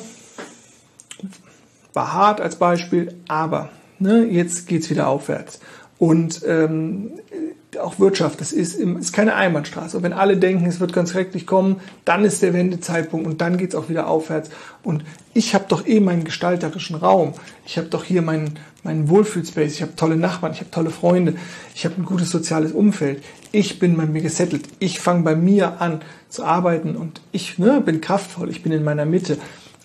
war 1.94 2.13
hart 2.13 2.42
als 2.42 2.58
Beispiel, 2.58 3.15
aber 3.27 3.70
ne, 4.00 4.25
jetzt 4.25 4.68
es 4.70 4.89
wieder 4.89 5.08
aufwärts. 5.08 5.60
Und 5.98 6.42
ähm, 6.46 7.12
auch 7.84 8.00
Wirtschaft, 8.00 8.42
das 8.42 8.52
ist, 8.52 8.75
ist 8.75 9.13
keine 9.13 9.36
Einbahnstraße. 9.36 9.98
Und 9.98 10.04
wenn 10.04 10.13
alle 10.13 10.38
denken, 10.38 10.66
es 10.66 10.80
wird 10.80 10.94
ganz 10.94 11.12
schrecklich 11.12 11.46
kommen, 11.46 11.82
dann 12.06 12.25
ist 12.25 12.42
der 12.42 12.54
Wendezeitpunkt 12.54 13.28
und 13.28 13.42
dann 13.42 13.58
geht 13.58 13.70
es 13.70 13.75
auch 13.75 13.90
wieder 13.90 14.08
aufwärts. 14.08 14.50
Und 14.84 15.04
ich 15.34 15.54
habe 15.56 15.66
doch 15.68 15.86
eh 15.86 16.00
meinen 16.00 16.24
gestalterischen 16.24 16.96
Raum. 16.96 17.34
Ich 17.66 17.78
habe 17.78 17.88
doch 17.88 18.04
hier 18.04 18.22
meinen, 18.22 18.60
meinen 18.84 19.10
Wohlfühlspace. 19.10 19.74
Ich 19.74 19.82
habe 19.82 19.96
tolle 19.96 20.16
Nachbarn, 20.16 20.54
ich 20.54 20.60
habe 20.60 20.72
tolle 20.72 20.90
Freunde, 20.90 21.36
ich 21.75 21.86
habe 21.86 21.96
ein 21.98 22.06
gutes 22.06 22.30
soziales 22.30 22.72
Umfeld. 22.72 23.24
Ich 23.52 23.80
bin 23.80 23.98
bei 23.98 24.06
mir 24.06 24.22
gesettelt. 24.22 24.68
Ich 24.80 25.00
fange 25.00 25.24
bei 25.24 25.36
mir 25.36 25.82
an 25.82 26.02
zu 26.30 26.44
arbeiten 26.44 26.96
und 26.96 27.22
ich 27.32 27.60
ne, 27.60 27.82
bin 27.82 28.02
kraftvoll, 28.02 28.50
ich 28.50 28.63
bin 28.63 28.72
in 28.72 28.84
meiner 28.84 29.06
Mitte. 29.06 29.38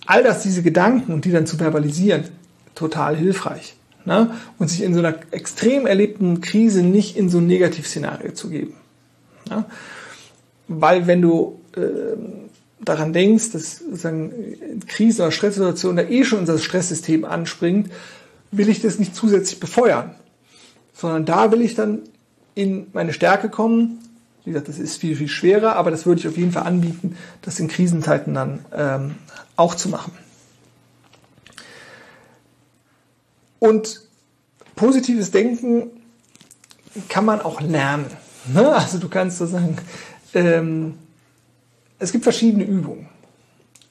all 0.07 0.23
das, 0.23 0.43
diese 0.43 0.63
Gedanken 0.63 1.13
und 1.13 1.25
die 1.27 1.31
dann 1.31 1.47
zu 1.47 1.59
verbalisieren, 1.59 2.25
total 2.75 3.15
hilfreich. 3.15 3.78
Ne? 4.09 4.31
Und 4.59 4.69
sich 4.69 4.83
in 4.83 4.95
so 4.95 5.01
einer 5.01 5.17
extrem 5.33 5.87
erlebten 5.87 6.41
Krise 6.41 6.83
nicht 6.83 7.15
in 7.15 7.29
so 7.29 7.39
ein 7.39 7.47
Negativszenario 7.47 8.33
zu 8.33 8.49
geben. 8.49 8.73
Ne? 9.51 9.67
Weil 10.67 11.07
wenn 11.07 11.21
du 11.21 11.61
äh, 11.77 12.17
daran 12.81 13.13
denkst, 13.13 13.51
dass 13.53 13.81
sozusagen 13.81 14.33
Krise 14.87 15.25
oder 15.25 15.31
Stresssituation 15.31 15.97
da 15.97 16.05
eh 16.05 16.25
schon 16.25 16.39
unser 16.39 16.57
Stresssystem 16.57 17.27
anspringt, 17.27 17.91
will 18.51 18.71
ich 18.71 18.81
das 18.81 18.99
nicht 18.99 19.15
zusätzlich 19.15 19.61
befeuern, 19.61 20.15
sondern 20.95 21.27
da 21.27 21.53
will 21.53 21.61
ich 21.61 21.75
dann 21.75 21.99
in 22.55 22.87
meine 22.95 23.13
Stärke 23.13 23.51
kommen. 23.51 23.99
Wie 24.47 24.53
gesagt, 24.53 24.69
das 24.69 24.79
ist 24.79 24.97
viel, 24.97 25.17
viel 25.17 25.29
schwerer, 25.29 25.77
aber 25.77 25.91
das 25.91 26.07
würde 26.07 26.21
ich 26.23 26.29
auf 26.29 26.39
jeden 26.39 26.53
Fall 26.53 26.63
anbieten, 26.63 27.15
das 27.43 27.61
in 27.61 27.69
Krisenzeiten 27.69 28.33
dann 28.33 28.61
ähm, 28.75 29.17
auch 29.57 29.75
zu 29.75 29.91
machen. 29.91 30.13
Und 33.59 34.03
positives 34.77 35.31
Denken 35.31 35.91
kann 37.09 37.25
man 37.25 37.41
auch 37.41 37.61
lernen. 37.61 38.07
Ne? 38.53 38.73
Also 38.73 38.99
du 38.99 39.09
kannst 39.09 39.39
sozusagen, 39.39 39.77
ähm, 40.35 40.95
es 41.99 42.13
gibt 42.13 42.25
verschiedene 42.25 42.65
Übungen. 42.65 43.09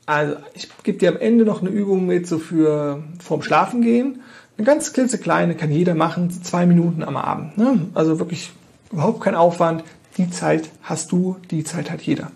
Also 0.05 0.37
ich 0.53 0.69
gebe 0.83 0.97
dir 0.97 1.09
am 1.09 1.17
Ende 1.17 1.43
noch 1.43 1.61
eine 1.61 1.69
Übung 1.69 2.05
mit, 2.05 2.27
so 2.27 2.39
für 2.39 3.03
vorm 3.19 3.41
Schlafen 3.41 3.81
gehen. 3.81 4.21
Eine 4.57 4.65
ganz 4.65 4.93
klitzekleine 4.93 5.55
kann 5.55 5.71
jeder 5.71 5.95
machen, 5.95 6.31
zwei 6.31 6.65
Minuten 6.65 7.03
am 7.03 7.17
Abend. 7.17 7.57
Ne? 7.57 7.87
Also 7.93 8.17
wirklich 8.17 8.51
überhaupt 8.91 9.21
kein 9.21 9.35
Aufwand. 9.35 9.83
Die 10.17 10.29
Zeit 10.31 10.69
hast 10.81 11.11
du, 11.11 11.37
die 11.51 11.63
Zeit 11.63 11.91
hat 11.91 12.01
jeder. 12.01 12.31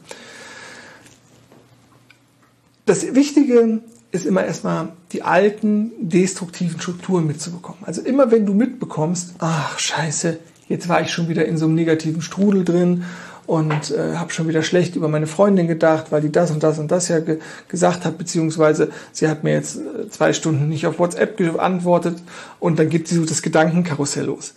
Das 2.85 3.15
Wichtige 3.15 3.79
ist 4.11 4.25
immer 4.25 4.45
erstmal 4.45 4.89
die 5.13 5.23
alten 5.23 5.91
destruktiven 6.01 6.79
Strukturen 6.79 7.27
mitzubekommen. 7.27 7.83
Also 7.85 8.01
immer 8.01 8.31
wenn 8.31 8.45
du 8.45 8.53
mitbekommst, 8.53 9.35
ach 9.39 9.79
scheiße, 9.79 10.37
jetzt 10.67 10.89
war 10.89 11.01
ich 11.01 11.11
schon 11.11 11.29
wieder 11.29 11.45
in 11.45 11.57
so 11.57 11.65
einem 11.65 11.75
negativen 11.75 12.21
Strudel 12.21 12.65
drin 12.65 13.05
und 13.47 13.91
äh, 13.91 14.15
habe 14.15 14.31
schon 14.31 14.47
wieder 14.47 14.63
schlecht 14.63 14.95
über 14.95 15.07
meine 15.07 15.27
Freundin 15.27 15.67
gedacht, 15.67 16.11
weil 16.11 16.21
die 16.21 16.31
das 16.31 16.51
und 16.51 16.63
das 16.63 16.77
und 16.77 16.91
das 16.91 17.07
ja 17.07 17.19
ge 17.19 17.39
gesagt 17.67 18.05
hat, 18.05 18.17
beziehungsweise 18.17 18.91
sie 19.11 19.27
hat 19.27 19.43
mir 19.43 19.53
jetzt 19.53 19.77
äh, 19.77 20.09
zwei 20.09 20.33
Stunden 20.33 20.67
nicht 20.67 20.87
auf 20.87 20.99
WhatsApp 20.99 21.37
geantwortet 21.37 22.21
und 22.59 22.79
dann 22.79 22.89
gibt 22.89 23.07
sie 23.07 23.15
so 23.15 23.25
das 23.25 23.41
Gedankenkarussell 23.41 24.25
los. 24.25 24.53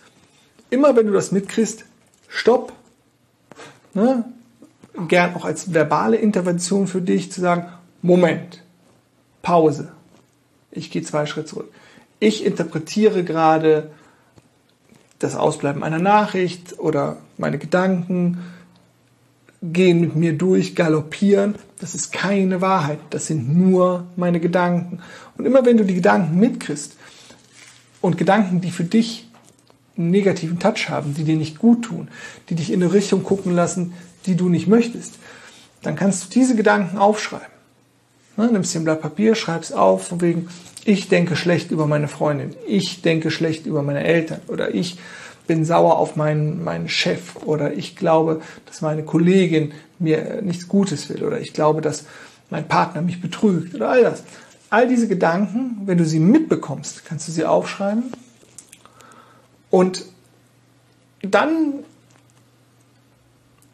Immer 0.69 0.95
wenn 0.95 1.07
du 1.07 1.13
das 1.13 1.31
mitkriegst, 1.31 1.85
stopp. 2.27 2.73
Ne? 3.93 4.25
Gern 5.07 5.35
auch 5.35 5.45
als 5.45 5.73
verbale 5.73 6.17
Intervention 6.17 6.87
für 6.87 7.01
dich 7.01 7.31
zu 7.31 7.41
sagen, 7.41 7.67
Moment, 8.01 8.61
Pause. 9.45 9.91
Ich 10.71 10.89
gehe 10.89 11.03
zwei 11.03 11.27
Schritte 11.27 11.49
zurück. 11.49 11.71
Ich 12.19 12.43
interpretiere 12.43 13.23
gerade 13.23 13.91
das 15.19 15.35
Ausbleiben 15.35 15.83
einer 15.83 15.99
Nachricht 15.99 16.79
oder 16.79 17.17
meine 17.37 17.59
Gedanken 17.59 18.39
gehen 19.61 20.01
mit 20.01 20.15
mir 20.15 20.33
durch, 20.33 20.75
galoppieren. 20.75 21.55
Das 21.79 21.93
ist 21.93 22.11
keine 22.11 22.59
Wahrheit. 22.59 22.97
Das 23.11 23.27
sind 23.27 23.55
nur 23.55 24.07
meine 24.15 24.39
Gedanken. 24.39 24.99
Und 25.37 25.45
immer 25.45 25.63
wenn 25.63 25.77
du 25.77 25.85
die 25.85 25.93
Gedanken 25.93 26.39
mitkriegst 26.39 26.97
und 28.01 28.17
Gedanken, 28.17 28.61
die 28.61 28.71
für 28.71 28.83
dich 28.83 29.29
einen 29.95 30.09
negativen 30.09 30.57
Touch 30.57 30.89
haben, 30.89 31.13
die 31.13 31.23
dir 31.23 31.37
nicht 31.37 31.59
gut 31.59 31.83
tun, 31.83 32.07
die 32.49 32.55
dich 32.55 32.71
in 32.71 32.81
eine 32.81 32.93
Richtung 32.93 33.21
gucken 33.23 33.53
lassen, 33.53 33.93
die 34.25 34.35
du 34.35 34.49
nicht 34.49 34.67
möchtest, 34.67 35.19
dann 35.83 35.95
kannst 35.95 36.25
du 36.25 36.39
diese 36.39 36.55
Gedanken 36.55 36.97
aufschreiben. 36.97 37.54
Ne, 38.37 38.51
nimmst 38.51 38.73
dir 38.73 38.79
ein 38.79 38.83
Blatt 38.83 39.01
Papier, 39.01 39.35
schreibst 39.35 39.73
auf, 39.73 40.07
von 40.07 40.21
wegen, 40.21 40.49
ich 40.83 41.07
denke 41.07 41.35
schlecht 41.35 41.71
über 41.71 41.87
meine 41.87 42.07
Freundin, 42.07 42.53
ich 42.67 43.01
denke 43.01 43.31
schlecht 43.31 43.65
über 43.65 43.81
meine 43.81 44.03
Eltern 44.03 44.41
oder 44.47 44.75
ich 44.75 44.97
bin 45.47 45.63
sauer 45.63 45.97
auf 45.97 46.15
meinen, 46.15 46.63
meinen 46.63 46.89
Chef 46.89 47.35
oder 47.45 47.73
ich 47.73 47.95
glaube, 47.95 48.41
dass 48.65 48.81
meine 48.81 49.03
Kollegin 49.03 49.73
mir 49.99 50.41
nichts 50.41 50.67
Gutes 50.67 51.09
will 51.09 51.23
oder 51.23 51.39
ich 51.39 51.53
glaube, 51.53 51.81
dass 51.81 52.05
mein 52.49 52.67
Partner 52.67 53.01
mich 53.01 53.21
betrügt 53.21 53.73
oder 53.75 53.89
all 53.89 54.03
das. 54.03 54.23
All 54.69 54.87
diese 54.87 55.07
Gedanken, 55.07 55.81
wenn 55.85 55.97
du 55.97 56.05
sie 56.05 56.19
mitbekommst, 56.19 57.05
kannst 57.05 57.27
du 57.27 57.31
sie 57.31 57.45
aufschreiben 57.45 58.11
und 59.69 60.05
dann 61.21 61.75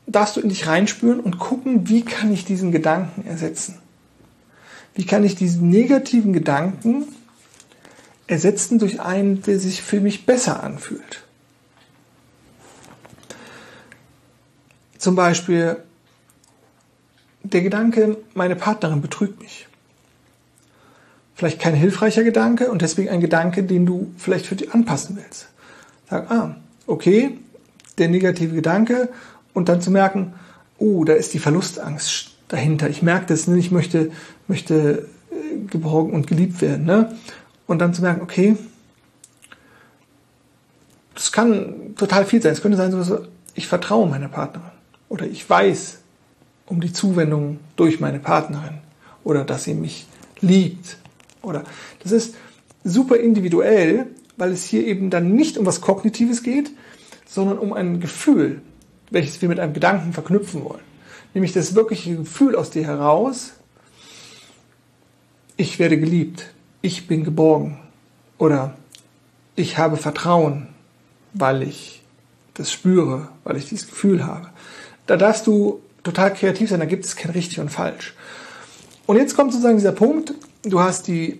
darfst 0.06 0.36
du 0.36 0.42
in 0.42 0.50
dich 0.50 0.68
reinspüren 0.68 1.20
und 1.20 1.40
gucken, 1.40 1.90
wie 1.90 2.04
kann 2.04 2.32
ich 2.32 2.46
diesen 2.46 2.72
Gedanken 2.72 3.26
ersetzen. 3.26 3.81
Wie 4.94 5.06
kann 5.06 5.24
ich 5.24 5.36
diesen 5.36 5.70
negativen 5.70 6.34
Gedanken 6.34 7.06
ersetzen 8.28 8.80
durch 8.80 9.00
einen, 9.00 9.42
der 9.42 9.60
sich 9.60 9.82
für 9.82 10.02
mich 10.02 10.26
besser 10.26 10.64
anfühlt? 10.64 11.24
Zum 14.98 15.16
Beispiel 15.16 15.78
der 17.44 17.62
Gedanke, 17.62 18.18
meine 18.34 18.56
Partnerin 18.56 19.02
betrügt 19.02 19.42
mich. 19.42 19.68
Vielleicht 21.34 21.60
kein 21.60 21.74
hilfreicher 21.74 22.24
Gedanke 22.24 22.70
und 22.70 22.84
deswegen 22.84 23.10
ein 23.10 23.22
Gedanke, 23.22 23.64
den 23.64 23.86
du 23.86 24.14
vielleicht 24.18 24.46
für 24.46 24.56
dich 24.56 24.74
anpassen 24.74 25.18
willst. 25.18 25.48
Sag, 26.08 26.30
ah, 26.30 26.56
okay, 26.86 27.40
der 27.98 28.10
negative 28.10 28.54
Gedanke 28.54 29.10
und 29.54 29.70
dann 29.70 29.82
zu 29.82 29.90
merken, 29.90 30.34
oh, 30.78 31.04
da 31.04 31.14
ist 31.14 31.34
die 31.34 31.40
Verlustangst 31.40 32.31
dahinter. 32.52 32.90
Ich 32.90 33.02
merke 33.02 33.28
das, 33.28 33.48
ne? 33.48 33.58
ich 33.58 33.72
möchte, 33.72 34.12
möchte 34.48 35.08
äh, 35.32 35.66
geborgen 35.68 36.12
und 36.14 36.28
geliebt 36.28 36.62
werden. 36.62 36.86
Ne? 36.86 37.16
Und 37.66 37.80
dann 37.80 37.94
zu 37.94 38.02
merken, 38.02 38.22
okay, 38.22 38.58
das 41.16 41.32
kann 41.32 41.96
total 41.96 42.26
viel 42.26 42.42
sein. 42.42 42.52
Es 42.52 42.62
könnte 42.62 42.78
sein, 42.78 42.94
ich 43.56 43.68
vertraue 43.68 44.08
meiner 44.08 44.28
Partnerin 44.28 44.72
oder 45.08 45.26
ich 45.26 45.50
weiß 45.50 46.00
um 46.66 46.82
die 46.82 46.94
Zuwendung 46.94 47.60
durch 47.76 48.00
meine 48.00 48.20
Partnerin 48.20 48.80
oder 49.24 49.44
dass 49.44 49.66
sie 49.66 49.74
mich 49.74 50.08
liebt 50.40 50.98
oder 51.42 51.64
das 52.02 52.12
ist 52.12 52.36
super 52.84 53.18
individuell, 53.18 54.08
weil 54.38 54.52
es 54.52 54.64
hier 54.64 54.86
eben 54.86 55.10
dann 55.10 55.34
nicht 55.34 55.58
um 55.58 55.66
was 55.66 55.82
Kognitives 55.82 56.44
geht, 56.44 56.72
sondern 57.28 57.60
um 57.60 57.74
ein 57.74 58.00
Gefühl, 58.00 58.62
welches 59.10 59.42
wir 59.42 59.50
mit 59.50 59.60
einem 59.60 59.74
Gedanken 59.74 60.14
verknüpfen 60.14 60.64
wollen 60.64 60.91
nämlich 61.34 61.54
das 61.54 61.76
wirkliche 61.76 62.16
Gefühl 62.16 62.56
aus 62.56 62.70
dir 62.70 62.86
heraus, 62.86 63.54
ich 65.58 65.80
werde 65.80 66.00
geliebt, 66.00 66.54
ich 66.82 67.08
bin 67.08 67.24
geborgen 67.24 67.80
oder 68.38 68.76
ich 69.56 69.78
habe 69.78 69.98
Vertrauen, 69.98 70.68
weil 71.34 71.64
ich 71.64 72.02
das 72.54 72.72
spüre, 72.72 73.30
weil 73.44 73.58
ich 73.58 73.70
dieses 73.70 73.88
Gefühl 73.88 74.26
habe. 74.26 74.50
Da 75.06 75.18
darfst 75.18 75.48
du 75.48 75.82
total 76.04 76.34
kreativ 76.34 76.70
sein, 76.70 76.80
da 76.80 76.86
gibt 76.86 77.06
es 77.06 77.16
kein 77.16 77.32
richtig 77.32 77.60
und 77.60 77.70
falsch. 77.70 78.14
Und 79.06 79.18
jetzt 79.18 79.36
kommt 79.36 79.52
sozusagen 79.52 79.78
dieser 79.78 79.92
Punkt, 79.92 80.34
du 80.64 80.80
hast 80.80 81.08
die 81.08 81.40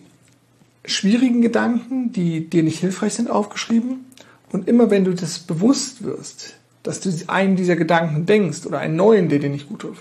schwierigen 0.86 1.42
Gedanken, 1.42 2.12
die 2.12 2.50
dir 2.50 2.64
nicht 2.64 2.80
hilfreich 2.80 3.14
sind, 3.14 3.30
aufgeschrieben. 3.30 4.06
Und 4.52 4.68
immer 4.68 4.90
wenn 4.90 5.06
du 5.06 5.14
das 5.14 5.40
bewusst 5.40 6.04
wirst, 6.04 6.56
dass 6.84 7.00
du 7.00 7.12
einen 7.28 7.56
dieser 7.56 7.76
Gedanken 7.76 8.26
denkst 8.26 8.66
oder 8.66 8.80
einen 8.80 8.96
neuen, 8.96 9.30
der 9.30 9.40
dir 9.40 9.50
nicht 9.50 9.70
gut 9.70 9.82
tut. 9.82 9.98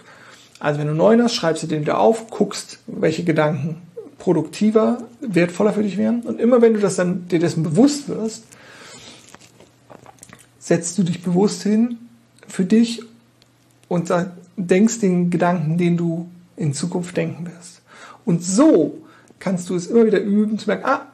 Also 0.59 0.79
wenn 0.79 0.87
du 0.87 0.93
einen 0.93 0.99
neuen 0.99 1.23
hast, 1.23 1.35
schreibst 1.35 1.63
du 1.63 1.67
den 1.67 1.83
wieder 1.83 1.99
auf, 1.99 2.31
guckst, 2.31 2.79
welche 2.87 3.25
Gedanken 3.25 3.83
produktiver, 4.19 5.03
wertvoller 5.21 5.73
für 5.73 5.83
dich 5.83 5.97
wären. 5.97 6.21
Und 6.23 6.41
immer 6.41 6.61
wenn 6.61 6.75
du 6.75 6.81
das 6.81 6.97
dann, 6.97 7.27
dir 7.29 7.39
dessen 7.39 7.63
bewusst 7.63 8.09
wirst, 8.09 8.45
setzt 10.59 10.99
du 10.99 11.03
dich 11.03 11.23
bewusst 11.23 11.63
hin 11.63 11.99
für 12.47 12.65
dich 12.65 13.03
und 13.89 14.13
denkst 14.57 15.01
den 15.01 15.31
Gedanken, 15.31 15.79
den 15.79 15.97
du 15.97 16.31
in 16.57 16.75
Zukunft 16.75 17.17
denken 17.17 17.47
wirst. 17.47 17.81
Und 18.25 18.45
so 18.45 19.03
kannst 19.39 19.71
du 19.71 19.75
es 19.75 19.87
immer 19.87 20.05
wieder 20.05 20.21
üben, 20.21 20.59
zu 20.59 20.69
merken, 20.69 20.85
ah, 20.85 21.07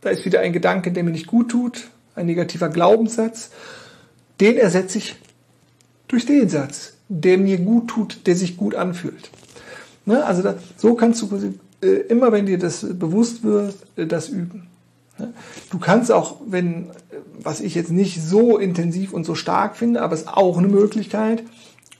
da 0.00 0.10
ist 0.10 0.24
wieder 0.24 0.40
ein 0.40 0.52
Gedanke, 0.52 0.90
der 0.90 1.04
mir 1.04 1.10
nicht 1.10 1.26
gut 1.26 1.50
tut, 1.50 1.88
ein 2.14 2.26
negativer 2.26 2.70
Glaubenssatz 2.70 3.50
den 4.40 4.56
ersetze 4.56 4.98
ich 4.98 5.16
durch 6.08 6.26
den 6.26 6.48
Satz, 6.48 6.94
der 7.08 7.38
mir 7.38 7.58
gut 7.58 7.88
tut, 7.88 8.26
der 8.26 8.36
sich 8.36 8.56
gut 8.56 8.74
anfühlt. 8.74 9.30
Ne? 10.06 10.24
Also 10.24 10.42
da, 10.42 10.54
so 10.76 10.94
kannst 10.94 11.22
du 11.22 11.54
äh, 11.82 11.86
immer, 11.86 12.32
wenn 12.32 12.46
dir 12.46 12.58
das 12.58 12.86
bewusst 12.98 13.42
wird, 13.42 13.76
äh, 13.96 14.06
das 14.06 14.28
üben. 14.28 14.68
Ne? 15.18 15.32
Du 15.70 15.78
kannst 15.78 16.10
auch, 16.10 16.36
wenn, 16.46 16.90
äh, 16.90 16.92
was 17.42 17.60
ich 17.60 17.74
jetzt 17.74 17.90
nicht 17.90 18.22
so 18.22 18.58
intensiv 18.58 19.12
und 19.12 19.24
so 19.24 19.34
stark 19.34 19.76
finde, 19.76 20.02
aber 20.02 20.14
es 20.14 20.22
ist 20.22 20.28
auch 20.28 20.58
eine 20.58 20.68
Möglichkeit, 20.68 21.42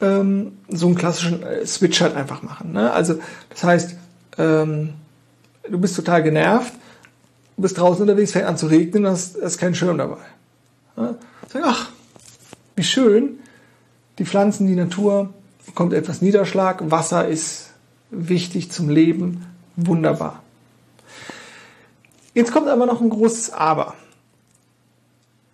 ähm, 0.01 0.53
so 0.69 0.87
einen 0.87 0.97
klassischen 0.97 1.43
äh, 1.43 1.67
Switch 1.67 2.01
halt 2.01 2.17
einfach 2.17 2.43
machen. 2.43 2.73
Ne? 2.73 2.91
Also 2.93 3.19
das 3.51 3.65
heißt, 3.65 3.97
ähm, 4.39 4.95
du 5.69 5.79
bist 5.79 5.97
total 5.97 6.23
genervt, 6.23 6.73
du 7.57 7.63
bist 7.63 7.79
draußen 7.79 8.03
unterwegs, 8.03 8.33
fängt 8.33 8.47
an 8.47 8.57
zu 8.57 8.67
regnen, 8.67 9.07
hast, 9.07 9.37
hast 9.43 9.59
keinen 9.59 9.75
Schirm 9.75 9.99
dabei. 9.99 10.19
Ne? 10.97 11.17
Sag, 11.53 11.63
ach, 11.65 11.91
wie 12.79 12.85
schön, 12.85 13.39
die 14.19 14.25
Pflanzen, 14.25 14.67
die 14.67 14.75
Natur, 14.75 15.35
kommt 15.75 15.93
etwas 15.93 16.23
Niederschlag, 16.23 16.91
Wasser 16.91 17.29
ist 17.29 17.71
wichtig 18.11 18.71
zum 18.71 18.89
Leben, 18.89 19.45
Wunderbar. 19.81 20.43
Jetzt 22.35 22.51
kommt 22.51 22.67
aber 22.67 22.85
noch 22.85 23.01
ein 23.01 23.11
großes 23.11 23.53
Aber. 23.53 23.95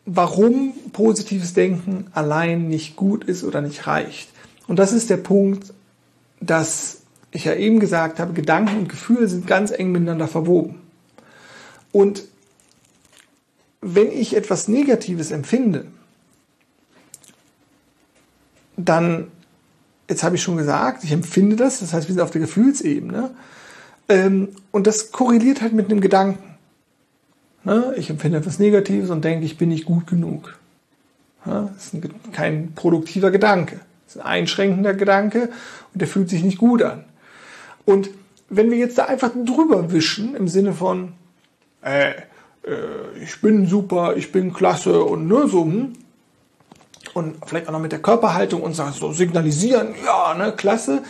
Warum 0.07 0.73
positives 0.95 1.53
Denken 1.53 2.07
allein 2.15 2.69
nicht 2.69 2.97
gut 2.97 3.25
ist 3.25 3.45
oder 3.45 3.61
nicht 3.61 3.87
reicht. 3.87 4.31
Und 4.67 4.79
das 4.79 4.95
ist 4.95 5.11
der 5.11 5.19
Punkt, 5.19 5.75
dass 6.41 7.03
ich 7.33 7.45
ja 7.45 7.55
eben 7.55 7.81
gesagt 7.81 8.19
habe, 8.19 8.33
Gedanken 8.33 8.79
und 8.79 8.89
Gefühle 8.89 9.29
sind 9.29 9.47
ganz 9.47 9.71
eng 9.71 9.93
miteinander 9.93 10.27
verwoben. 10.27 10.81
Und 11.93 12.25
wenn 13.83 14.11
ich 14.11 14.35
etwas 14.35 14.69
Negatives 14.69 15.33
empfinde, 15.33 15.85
dann, 18.85 19.29
jetzt 20.09 20.23
habe 20.23 20.37
ich 20.37 20.43
schon 20.43 20.57
gesagt, 20.57 21.05
ich 21.05 21.13
empfinde 21.13 21.57
das, 21.57 21.81
das 21.81 21.93
heißt, 21.93 22.09
wir 22.09 22.15
sind 22.15 22.23
auf 22.23 22.31
der 22.31 22.41
Gefühlsebene, 22.41 23.31
ähm, 24.09 24.49
und 24.71 24.87
das 24.87 25.13
korreliert 25.13 25.63
halt 25.63 25.73
mit 25.73 25.91
einem 25.91 26.01
Gedanken. 26.01 26.57
Ne? 27.65 27.95
Ich 27.97 28.11
empfinde 28.11 28.39
etwas 28.39 28.59
Negatives 28.59 29.11
und 29.11 29.25
denke, 29.25 29.47
ich 29.47 29.57
bin 29.57 29.71
nicht 29.71 29.87
gut 29.87 30.07
genug. 30.07 30.59
Das 31.45 31.87
ist 31.87 31.95
ein, 31.95 32.11
kein 32.33 32.73
produktiver 32.75 33.31
Gedanke. 33.31 33.81
Das 34.07 34.17
ist 34.17 34.23
ein 34.23 34.27
einschränkender 34.27 34.95
Gedanke 34.95 35.51
und 35.93 36.01
der 36.01 36.09
fühlt 36.09 36.29
sich 36.29 36.43
nicht 36.43 36.59
gut 36.59 36.83
an. 36.83 37.05
Und 37.85 38.11
wenn 38.49 38.71
wir 38.71 38.79
jetzt 38.79 38.99
da 38.99 39.07
einfach 39.07 39.31
drüber 39.45 39.93
wischen, 39.93 40.35
im 40.35 40.49
Sinne 40.49 40.73
von, 40.73 41.13
äh, 41.83 42.11
äh, 42.11 42.15
ich 43.23 43.41
bin 43.41 43.67
super, 43.67 44.17
ich 44.17 44.33
bin 44.33 44.53
klasse 44.53 45.03
und 45.03 45.27
nur 45.29 45.49
so, 45.49 45.65
hm, 45.65 45.93
und 47.15 47.37
vielleicht 47.47 47.69
auch 47.69 47.73
noch 47.73 47.81
mit 47.81 47.93
der 47.93 48.01
Körperhaltung 48.01 48.63
und 48.63 48.75
so 48.75 49.13
signalisieren, 49.13 49.95
ja, 50.05 50.35
ne, 50.35 50.53
klasse, 50.53 51.03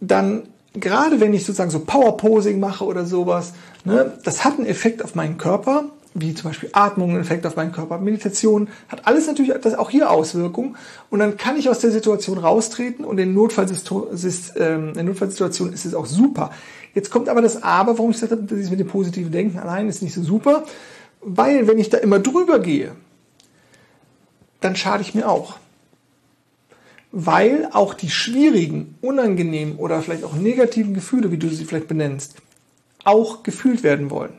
dann 0.00 0.44
gerade 0.74 1.20
wenn 1.20 1.32
ich 1.34 1.44
sozusagen 1.44 1.70
so 1.70 1.80
Power-Posing 1.80 2.60
mache 2.60 2.84
oder 2.84 3.06
sowas, 3.06 3.54
ne, 3.84 4.12
das 4.24 4.44
hat 4.44 4.58
einen 4.58 4.66
Effekt 4.66 5.02
auf 5.02 5.14
meinen 5.14 5.38
Körper, 5.38 5.84
wie 6.14 6.34
zum 6.34 6.50
Beispiel 6.50 6.68
Atmung, 6.72 7.10
einen 7.10 7.20
Effekt 7.20 7.46
auf 7.46 7.54
meinen 7.56 7.72
Körper, 7.72 7.98
Meditation, 7.98 8.68
hat 8.88 9.06
alles 9.06 9.26
natürlich 9.26 9.52
das 9.60 9.74
auch 9.74 9.90
hier 9.90 10.10
Auswirkungen. 10.10 10.76
Und 11.10 11.18
dann 11.18 11.36
kann 11.36 11.56
ich 11.56 11.68
aus 11.68 11.80
der 11.80 11.90
Situation 11.90 12.38
raustreten 12.38 13.04
und 13.04 13.18
in, 13.18 13.30
ähm, 13.30 13.34
Notfallsituationen 13.34 15.74
ist 15.74 15.84
es 15.84 15.94
auch 15.94 16.06
super. 16.06 16.50
Jetzt 16.94 17.10
kommt 17.10 17.28
aber 17.28 17.42
das 17.42 17.64
Aber, 17.64 17.98
warum 17.98 18.10
ich 18.10 18.16
gesagt 18.16 18.32
habe, 18.32 18.42
das 18.42 18.58
ist 18.58 18.70
mit 18.70 18.78
dem 18.78 18.86
positiven 18.86 19.32
Denken 19.32 19.58
allein 19.58 19.88
ist 19.88 20.02
nicht 20.02 20.14
so 20.14 20.22
super, 20.22 20.62
weil 21.20 21.66
wenn 21.66 21.78
ich 21.78 21.90
da 21.90 21.98
immer 21.98 22.20
drüber 22.20 22.60
gehe, 22.60 22.92
dann 24.64 24.76
schade 24.76 25.02
ich 25.02 25.14
mir 25.14 25.28
auch 25.28 25.58
weil 27.16 27.68
auch 27.72 27.94
die 27.94 28.10
schwierigen, 28.10 28.96
unangenehmen 29.00 29.76
oder 29.76 30.02
vielleicht 30.02 30.24
auch 30.24 30.34
negativen 30.34 30.94
Gefühle, 30.94 31.30
wie 31.30 31.36
du 31.36 31.48
sie 31.48 31.64
vielleicht 31.64 31.86
benennst, 31.86 32.34
auch 33.04 33.44
gefühlt 33.44 33.84
werden 33.84 34.10
wollen. 34.10 34.32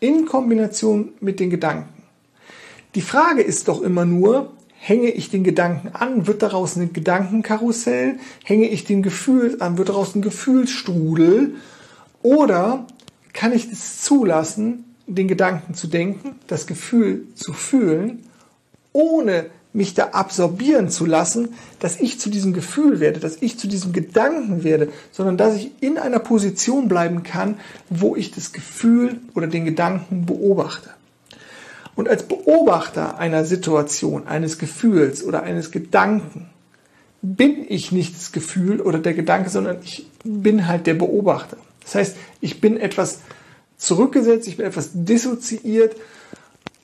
In 0.00 0.24
Kombination 0.24 1.10
mit 1.20 1.38
den 1.38 1.50
Gedanken. 1.50 1.92
Die 2.94 3.02
Frage 3.02 3.42
ist 3.42 3.68
doch 3.68 3.82
immer 3.82 4.06
nur, 4.06 4.52
hänge 4.78 5.10
ich 5.10 5.28
den 5.28 5.44
Gedanken 5.44 5.88
an, 5.88 6.26
wird 6.26 6.42
daraus 6.42 6.76
ein 6.76 6.94
Gedankenkarussell, 6.94 8.18
hänge 8.42 8.68
ich 8.68 8.84
dem 8.84 9.02
Gefühl 9.02 9.58
an, 9.60 9.76
wird 9.76 9.90
daraus 9.90 10.14
ein 10.14 10.22
Gefühlsstrudel 10.22 11.56
oder 12.22 12.86
kann 13.34 13.52
ich 13.52 13.70
es 13.70 14.00
zulassen, 14.00 14.84
den 15.06 15.28
Gedanken 15.28 15.74
zu 15.74 15.88
denken, 15.88 16.36
das 16.46 16.66
Gefühl 16.66 17.26
zu 17.34 17.52
fühlen, 17.52 18.24
ohne 18.92 19.46
mich 19.72 19.94
da 19.94 20.08
absorbieren 20.08 20.88
zu 20.88 21.04
lassen, 21.04 21.50
dass 21.78 22.00
ich 22.00 22.18
zu 22.18 22.30
diesem 22.30 22.52
Gefühl 22.52 23.00
werde, 23.00 23.20
dass 23.20 23.36
ich 23.40 23.58
zu 23.58 23.68
diesem 23.68 23.92
Gedanken 23.92 24.64
werde, 24.64 24.90
sondern 25.12 25.36
dass 25.36 25.56
ich 25.56 25.70
in 25.80 25.98
einer 25.98 26.18
Position 26.18 26.88
bleiben 26.88 27.22
kann, 27.22 27.58
wo 27.90 28.16
ich 28.16 28.30
das 28.30 28.52
Gefühl 28.52 29.20
oder 29.34 29.46
den 29.46 29.64
Gedanken 29.64 30.26
beobachte. 30.26 30.90
Und 31.94 32.08
als 32.08 32.22
Beobachter 32.22 33.18
einer 33.18 33.44
Situation, 33.44 34.26
eines 34.26 34.58
Gefühls 34.58 35.22
oder 35.22 35.42
eines 35.42 35.70
Gedanken 35.70 36.48
bin 37.20 37.66
ich 37.68 37.92
nicht 37.92 38.14
das 38.14 38.32
Gefühl 38.32 38.80
oder 38.80 38.98
der 39.00 39.14
Gedanke, 39.14 39.50
sondern 39.50 39.78
ich 39.82 40.06
bin 40.24 40.68
halt 40.68 40.86
der 40.86 40.94
Beobachter. 40.94 41.56
Das 41.82 41.94
heißt, 41.94 42.16
ich 42.40 42.60
bin 42.60 42.76
etwas 42.76 43.20
zurückgesetzt, 43.76 44.46
ich 44.46 44.56
bin 44.56 44.66
etwas 44.66 44.90
dissoziiert 44.92 45.96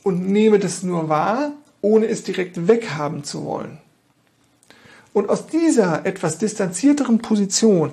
und 0.02 0.28
nehme 0.28 0.58
das 0.58 0.82
nur 0.82 1.08
wahr 1.08 1.52
ohne 1.84 2.06
es 2.06 2.22
direkt 2.22 2.66
weghaben 2.66 3.24
zu 3.24 3.44
wollen. 3.44 3.76
Und 5.12 5.28
aus 5.28 5.46
dieser 5.46 6.06
etwas 6.06 6.38
distanzierteren 6.38 7.18
Position 7.18 7.92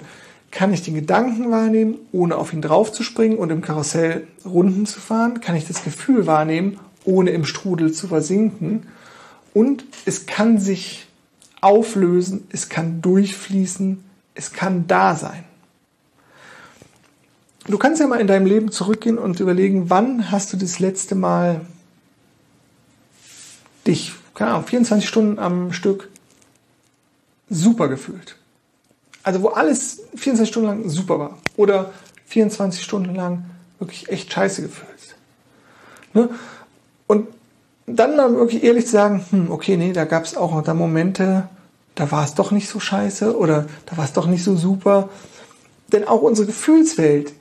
kann 0.49 0.73
ich 0.73 0.81
den 0.81 0.95
Gedanken 0.95 1.51
wahrnehmen, 1.51 1.95
ohne 2.13 2.37
auf 2.37 2.53
ihn 2.53 2.61
draufzuspringen 2.61 3.37
und 3.37 3.51
im 3.51 3.61
Karussell 3.61 4.27
Runden 4.45 4.85
zu 4.85 5.01
fahren, 5.01 5.41
kann 5.41 5.57
ich 5.57 5.67
das 5.67 5.83
Gefühl 5.83 6.25
wahrnehmen, 6.25 6.79
ohne 7.03 7.31
im 7.31 7.43
Strudel 7.43 7.91
zu 7.91 8.07
versinken. 8.07 8.87
Und 9.53 9.83
es 10.05 10.25
kann 10.25 10.57
sich 10.57 11.07
auflösen, 11.59 12.47
es 12.51 12.69
kann 12.69 13.01
durchfließen, 13.01 14.03
es 14.35 14.53
kann 14.53 14.87
da 14.87 15.15
sein. 15.15 15.43
Du 17.67 17.77
kannst 17.77 17.99
ja 17.99 18.07
mal 18.07 18.21
in 18.21 18.27
deinem 18.27 18.45
Leben 18.45 18.71
zurückgehen 18.71 19.17
und 19.17 19.39
überlegen, 19.41 19.89
wann 19.89 20.31
hast 20.31 20.53
du 20.53 20.57
das 20.57 20.79
letzte 20.79 21.15
Mal 21.15 21.61
dich, 23.87 24.13
keine 24.33 24.51
Ahnung, 24.51 24.65
24 24.65 25.07
Stunden 25.07 25.39
am 25.39 25.73
Stück 25.73 26.09
super 27.49 27.87
gefühlt. 27.87 28.35
Also 29.23 29.41
wo 29.43 29.49
alles 29.49 30.01
24 30.15 30.47
Stunden 30.47 30.67
lang 30.67 30.89
super 30.89 31.19
war. 31.19 31.37
Oder 31.57 31.91
24 32.25 32.83
Stunden 32.83 33.15
lang 33.15 33.45
wirklich 33.79 34.09
echt 34.09 34.31
scheiße 34.31 34.61
gefühlt. 34.61 35.15
Ne? 36.13 36.29
Und 37.07 37.27
dann 37.85 38.17
dann 38.17 38.35
wirklich 38.35 38.63
ehrlich 38.63 38.85
zu 38.85 38.91
sagen, 38.93 39.25
hm, 39.29 39.51
okay, 39.51 39.77
nee, 39.77 39.93
da 39.93 40.05
gab 40.05 40.23
es 40.23 40.35
auch 40.35 40.61
da 40.63 40.73
Momente, 40.73 41.49
da 41.95 42.11
war 42.11 42.23
es 42.23 42.35
doch 42.35 42.51
nicht 42.51 42.69
so 42.69 42.79
scheiße 42.79 43.37
oder 43.37 43.67
da 43.85 43.97
war 43.97 44.05
es 44.05 44.13
doch 44.13 44.27
nicht 44.27 44.43
so 44.43 44.55
super. 44.55 45.09
Denn 45.91 46.07
auch 46.07 46.21
unsere 46.21 46.47
Gefühlswelt 46.47 47.33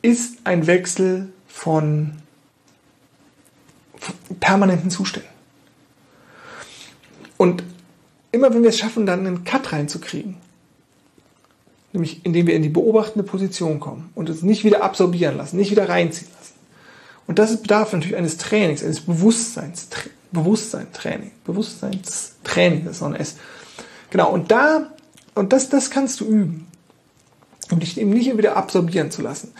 ist 0.00 0.38
ein 0.44 0.66
Wechsel 0.66 1.28
von 1.46 2.12
permanenten 4.40 4.90
Zuständen. 4.90 5.37
Und 7.38 7.62
immer 8.30 8.52
wenn 8.52 8.62
wir 8.62 8.68
es 8.68 8.78
schaffen, 8.78 9.06
dann 9.06 9.26
einen 9.26 9.44
Cut 9.44 9.72
reinzukriegen, 9.72 10.36
nämlich 11.94 12.26
indem 12.26 12.46
wir 12.46 12.54
in 12.54 12.62
die 12.62 12.68
beobachtende 12.68 13.26
Position 13.26 13.80
kommen 13.80 14.10
und 14.14 14.28
es 14.28 14.42
nicht 14.42 14.64
wieder 14.64 14.82
absorbieren 14.82 15.38
lassen, 15.38 15.56
nicht 15.56 15.70
wieder 15.70 15.88
reinziehen 15.88 16.30
lassen. 16.36 16.54
Und 17.26 17.38
das 17.38 17.62
bedarf 17.62 17.92
natürlich 17.92 18.16
eines 18.16 18.36
Trainings, 18.36 18.82
eines 18.82 19.00
Bewusstseins, 19.00 19.88
Bewusstseinstraining, 20.32 21.30
Bewusstseinstraining, 21.44 22.84
das 22.84 22.96
ist 22.96 23.00
noch 23.00 23.08
ein 23.08 23.16
S. 23.16 23.36
Genau, 24.10 24.30
und 24.30 24.50
da, 24.50 24.92
und 25.34 25.52
das, 25.52 25.68
das 25.70 25.90
kannst 25.90 26.20
du 26.20 26.26
üben, 26.26 26.66
um 27.70 27.80
dich 27.80 27.98
eben 27.98 28.10
nicht 28.10 28.36
wieder 28.36 28.56
absorbieren 28.56 29.10
zu 29.10 29.22
lassen. 29.22 29.52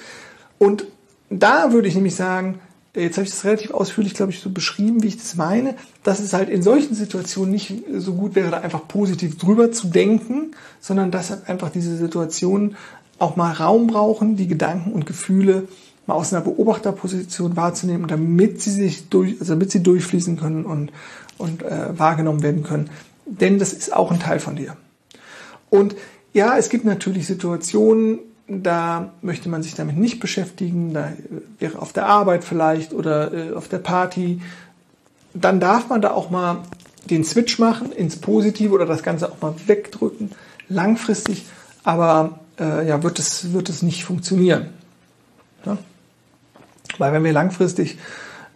Und 0.59 0.85
da 1.31 1.73
würde 1.73 1.89
ich 1.89 1.95
nämlich 1.95 2.15
sagen, 2.15 2.61
jetzt 3.01 3.17
habe 3.17 3.25
ich 3.25 3.31
das 3.31 3.45
relativ 3.45 3.71
ausführlich, 3.73 4.15
glaube 4.15 4.33
ich, 4.33 4.41
so 4.41 4.51
beschrieben, 4.51 5.03
wie 5.03 5.09
ich 5.09 5.17
das 5.17 5.37
meine, 5.37 5.75
dass 6.03 6.21
es 6.21 6.33
halt 6.33 6.49
in 6.49 6.63
solchen 6.63 6.95
Situationen 6.95 7.51
nicht 7.51 7.75
so 7.97 8.15
gut 8.15 8.35
wäre, 8.35 8.51
da 8.51 8.59
einfach 8.59 8.87
positiv 8.87 9.39
drüber 9.39 9.73
zu 9.73 9.89
denken, 9.89 10.53
sondern 10.81 11.11
dass 11.11 11.31
halt 11.31 11.49
einfach 11.49 11.71
diese 11.71 11.97
Situationen 11.97 12.77
auch 13.19 13.37
mal 13.37 13.53
Raum 13.53 13.89
brauchen, 13.89 14.37
die 14.37 14.49
Gedanken 14.49 14.93
und 14.93 15.07
Gefühle 15.07 15.69
mal 16.07 16.15
aus 16.15 16.33
einer 16.33 16.43
Beobachterposition 16.43 17.57
wahrzunehmen, 17.57 18.09
damit 18.09 18.63
sie 18.63 18.71
sich 18.71 19.09
durch, 19.09 19.37
also 19.41 19.53
damit 19.55 19.71
sie 19.71 19.83
durchfließen 19.83 20.39
können 20.39 20.65
und, 20.65 20.91
und 21.37 21.63
äh, 21.63 21.99
wahrgenommen 21.99 22.43
werden 22.43 22.63
können. 22.63 22.91
Denn 23.27 23.59
das 23.59 23.73
ist 23.73 23.93
auch 23.93 24.11
ein 24.11 24.21
Teil 24.21 24.41
von 24.41 24.57
dir. 24.57 24.77
Und 25.69 25.95
ja, 26.33 26.57
es 26.57 26.71
gibt 26.71 26.85
natürlich 26.85 27.27
Situationen, 27.27 28.21
da 28.49 29.11
möchte 29.21 29.49
man 29.49 29.63
sich 29.63 29.75
damit 29.75 29.97
nicht 29.99 30.21
beschäftigen, 30.21 30.95
da 30.95 31.13
wäre 31.59 31.81
auf 31.81 31.93
der 31.93 32.07
Arbeit 32.07 32.45
vielleicht 32.45 32.93
oder 32.95 33.33
äh, 33.33 33.53
auf 33.53 33.69
der 33.69 33.79
Party, 33.79 34.41
dann 35.35 35.61
darf 35.61 35.89
man 35.89 36.01
da 36.01 36.13
auch 36.13 36.31
mal 36.31 36.63
den 37.11 37.25
Switch 37.25 37.59
machen 37.59 37.93
ins 37.93 38.17
Positive 38.17 38.73
oder 38.73 38.87
das 38.87 39.03
Ganze 39.03 39.31
auch 39.31 39.41
mal 39.41 39.55
wegdrücken, 39.67 40.33
langfristig, 40.69 41.45
aber 41.85 42.41
äh, 42.59 42.87
ja, 42.89 43.03
wird 43.03 43.19
es, 43.19 43.53
wird 43.53 43.69
es 43.69 43.83
nicht 43.83 44.05
funktionieren. 44.05 44.71
Ja? 45.65 45.77
Weil 46.97 47.13
wenn 47.13 47.25
wir 47.25 47.33
langfristig 47.33 47.99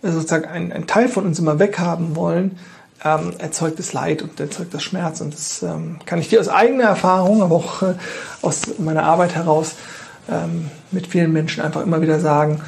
äh, 0.02 0.10
sozusagen 0.10 0.46
einen, 0.46 0.72
einen 0.72 0.86
Teil 0.86 1.08
von 1.08 1.26
uns 1.26 1.38
immer 1.38 1.58
weghaben 1.58 2.16
wollen, 2.16 2.58
ähm, 3.04 3.32
erzeugt 3.38 3.78
es 3.80 3.92
Leid 3.92 4.22
und 4.22 4.38
erzeugt 4.38 4.72
das 4.74 4.82
Schmerz. 4.82 5.20
Und 5.20 5.34
das 5.34 5.62
ähm, 5.62 5.98
kann 6.06 6.18
ich 6.18 6.28
dir 6.28 6.40
aus 6.40 6.48
eigener 6.48 6.84
Erfahrung, 6.84 7.42
aber 7.42 7.56
auch 7.56 7.82
äh, 7.82 7.94
aus 8.42 8.78
meiner 8.78 9.04
Arbeit 9.04 9.34
heraus 9.34 9.74
ähm, 10.30 10.70
mit 10.90 11.06
vielen 11.06 11.32
Menschen 11.32 11.62
einfach 11.62 11.82
immer 11.82 12.00
wieder 12.00 12.20
sagen, 12.20 12.60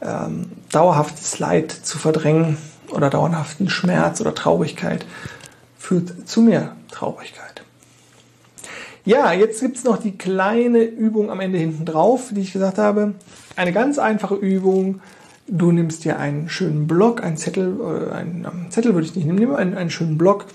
ähm, 0.00 0.50
dauerhaftes 0.70 1.38
Leid 1.38 1.70
zu 1.70 1.98
verdrängen 1.98 2.56
oder 2.90 3.10
dauerhaften 3.10 3.68
Schmerz 3.68 4.20
oder 4.20 4.34
Traurigkeit 4.34 5.06
führt 5.78 6.28
zu 6.28 6.40
mehr 6.40 6.76
Traurigkeit. 6.90 7.62
Ja, 9.04 9.32
jetzt 9.32 9.60
gibt 9.60 9.76
es 9.76 9.84
noch 9.84 9.98
die 9.98 10.16
kleine 10.16 10.82
Übung 10.82 11.30
am 11.30 11.40
Ende 11.40 11.58
hinten 11.58 11.84
drauf, 11.84 12.30
die 12.30 12.40
ich 12.40 12.52
gesagt 12.52 12.78
habe. 12.78 13.14
Eine 13.56 13.72
ganz 13.72 13.98
einfache 13.98 14.36
Übung. 14.36 15.00
Du 15.48 15.72
nimmst 15.72 16.04
dir 16.04 16.18
einen 16.18 16.48
schönen 16.48 16.86
Block, 16.86 17.22
einen 17.22 17.36
Zettel, 17.36 17.76
äh, 17.80 18.14
einen 18.14 18.44
ähm, 18.44 18.70
Zettel 18.70 18.94
würde 18.94 19.06
ich 19.06 19.16
nicht 19.16 19.26
nehmen, 19.26 19.38
nimm 19.38 19.54
einen, 19.54 19.76
einen 19.76 19.90
schönen 19.90 20.18
Block, 20.18 20.46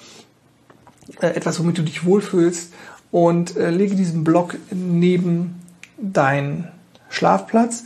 äh, 1.22 1.28
etwas, 1.28 1.60
womit 1.60 1.78
du 1.78 1.84
dich 1.84 2.06
wohlfühlst 2.06 2.74
und 3.12 3.58
äh, 3.58 3.70
lege 3.70 3.96
diesen 3.96 4.24
Block 4.24 4.56
neben 4.72 5.62
deinen 5.98 6.68
Schlafplatz 7.10 7.86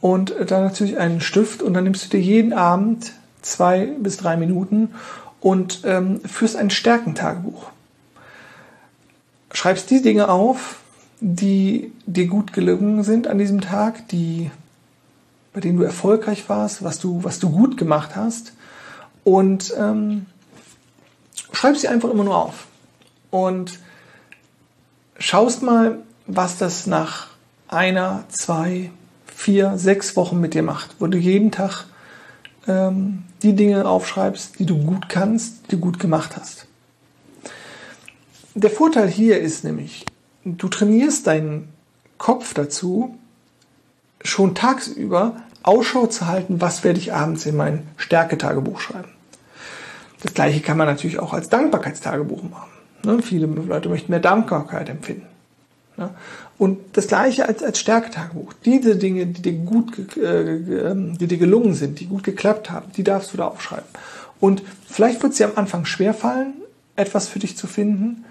und 0.00 0.34
dann 0.48 0.64
natürlich 0.64 0.98
einen 0.98 1.20
Stift 1.20 1.62
und 1.62 1.74
dann 1.74 1.84
nimmst 1.84 2.04
du 2.04 2.08
dir 2.08 2.22
jeden 2.22 2.52
Abend 2.52 3.12
zwei 3.42 3.86
bis 3.86 4.16
drei 4.16 4.36
Minuten 4.36 4.90
und 5.40 5.82
ähm, 5.84 6.20
führst 6.20 6.56
ein 6.56 6.70
Stärkentagebuch. 6.70 7.70
Schreibst 9.52 9.90
die 9.90 10.02
Dinge 10.02 10.28
auf, 10.28 10.80
die 11.20 11.92
dir 12.06 12.26
gut 12.28 12.52
gelungen 12.52 13.02
sind 13.02 13.26
an 13.26 13.38
diesem 13.38 13.60
Tag, 13.60 14.08
die, 14.08 14.50
bei 15.52 15.60
denen 15.60 15.78
du 15.78 15.84
erfolgreich 15.84 16.48
warst, 16.48 16.82
was 16.84 16.98
du, 16.98 17.24
was 17.24 17.38
du 17.38 17.50
gut 17.50 17.76
gemacht 17.76 18.16
hast 18.16 18.52
und 19.24 19.74
ähm, 19.76 20.26
schreib 21.52 21.76
sie 21.76 21.88
einfach 21.88 22.10
immer 22.10 22.24
nur 22.24 22.36
auf. 22.36 22.66
Und 23.30 23.78
schaust 25.18 25.62
mal, 25.62 25.98
was 26.26 26.58
das 26.58 26.86
nach 26.86 27.28
einer, 27.68 28.24
zwei, 28.28 28.90
vier, 29.26 29.76
sechs 29.76 30.16
Wochen 30.16 30.40
mit 30.40 30.54
dir 30.54 30.62
macht, 30.62 30.96
wo 30.98 31.06
du 31.06 31.18
jeden 31.18 31.50
Tag 31.50 31.86
ähm, 32.66 33.24
die 33.42 33.54
Dinge 33.54 33.88
aufschreibst, 33.88 34.58
die 34.58 34.66
du 34.66 34.78
gut 34.78 35.08
kannst, 35.08 35.66
die 35.66 35.76
du 35.76 35.78
gut 35.78 35.98
gemacht 35.98 36.36
hast. 36.36 36.66
Der 38.54 38.70
Vorteil 38.70 39.08
hier 39.08 39.40
ist 39.40 39.64
nämlich, 39.64 40.04
du 40.44 40.68
trainierst 40.68 41.26
deinen 41.26 41.68
Kopf 42.18 42.52
dazu, 42.52 43.16
schon 44.22 44.54
tagsüber 44.54 45.36
Ausschau 45.62 46.06
zu 46.06 46.26
halten, 46.26 46.60
was 46.60 46.84
werde 46.84 46.98
ich 46.98 47.12
abends 47.12 47.46
in 47.46 47.56
mein 47.56 47.86
Stärketagebuch 47.96 48.80
schreiben. 48.80 49.10
Das 50.22 50.34
gleiche 50.34 50.60
kann 50.60 50.76
man 50.76 50.86
natürlich 50.86 51.18
auch 51.18 51.32
als 51.32 51.48
Dankbarkeitstagebuch 51.48 52.42
machen. 52.42 52.70
Ne? 53.04 53.22
Viele 53.22 53.46
Leute 53.46 53.88
möchten 53.88 54.10
mehr 54.10 54.20
Dankbarkeit 54.20 54.88
empfinden. 54.88 55.26
Ne? 55.96 56.10
Und 56.58 56.78
das 56.96 57.08
gleiche 57.08 57.48
als, 57.48 57.62
als 57.62 57.78
Stärketagebuch. 57.78 58.52
Diese 58.64 58.96
Dinge, 58.96 59.26
die 59.26 59.42
dir 59.42 59.52
gut, 59.52 60.16
äh, 60.16 60.56
ähm, 60.56 61.16
die 61.16 61.26
dir 61.26 61.38
gelungen 61.38 61.74
sind, 61.74 62.00
die 62.00 62.06
gut 62.06 62.22
geklappt 62.22 62.70
haben, 62.70 62.92
die 62.96 63.04
darfst 63.04 63.32
du 63.32 63.38
da 63.38 63.46
aufschreiben. 63.46 63.88
Und 64.40 64.62
vielleicht 64.88 65.22
wird 65.22 65.32
es 65.32 65.38
dir 65.38 65.46
am 65.46 65.56
Anfang 65.56 65.84
schwerfallen, 65.84 66.54
etwas 66.96 67.28
für 67.28 67.38
dich 67.38 67.56
zu 67.56 67.66
finden, 67.66 68.24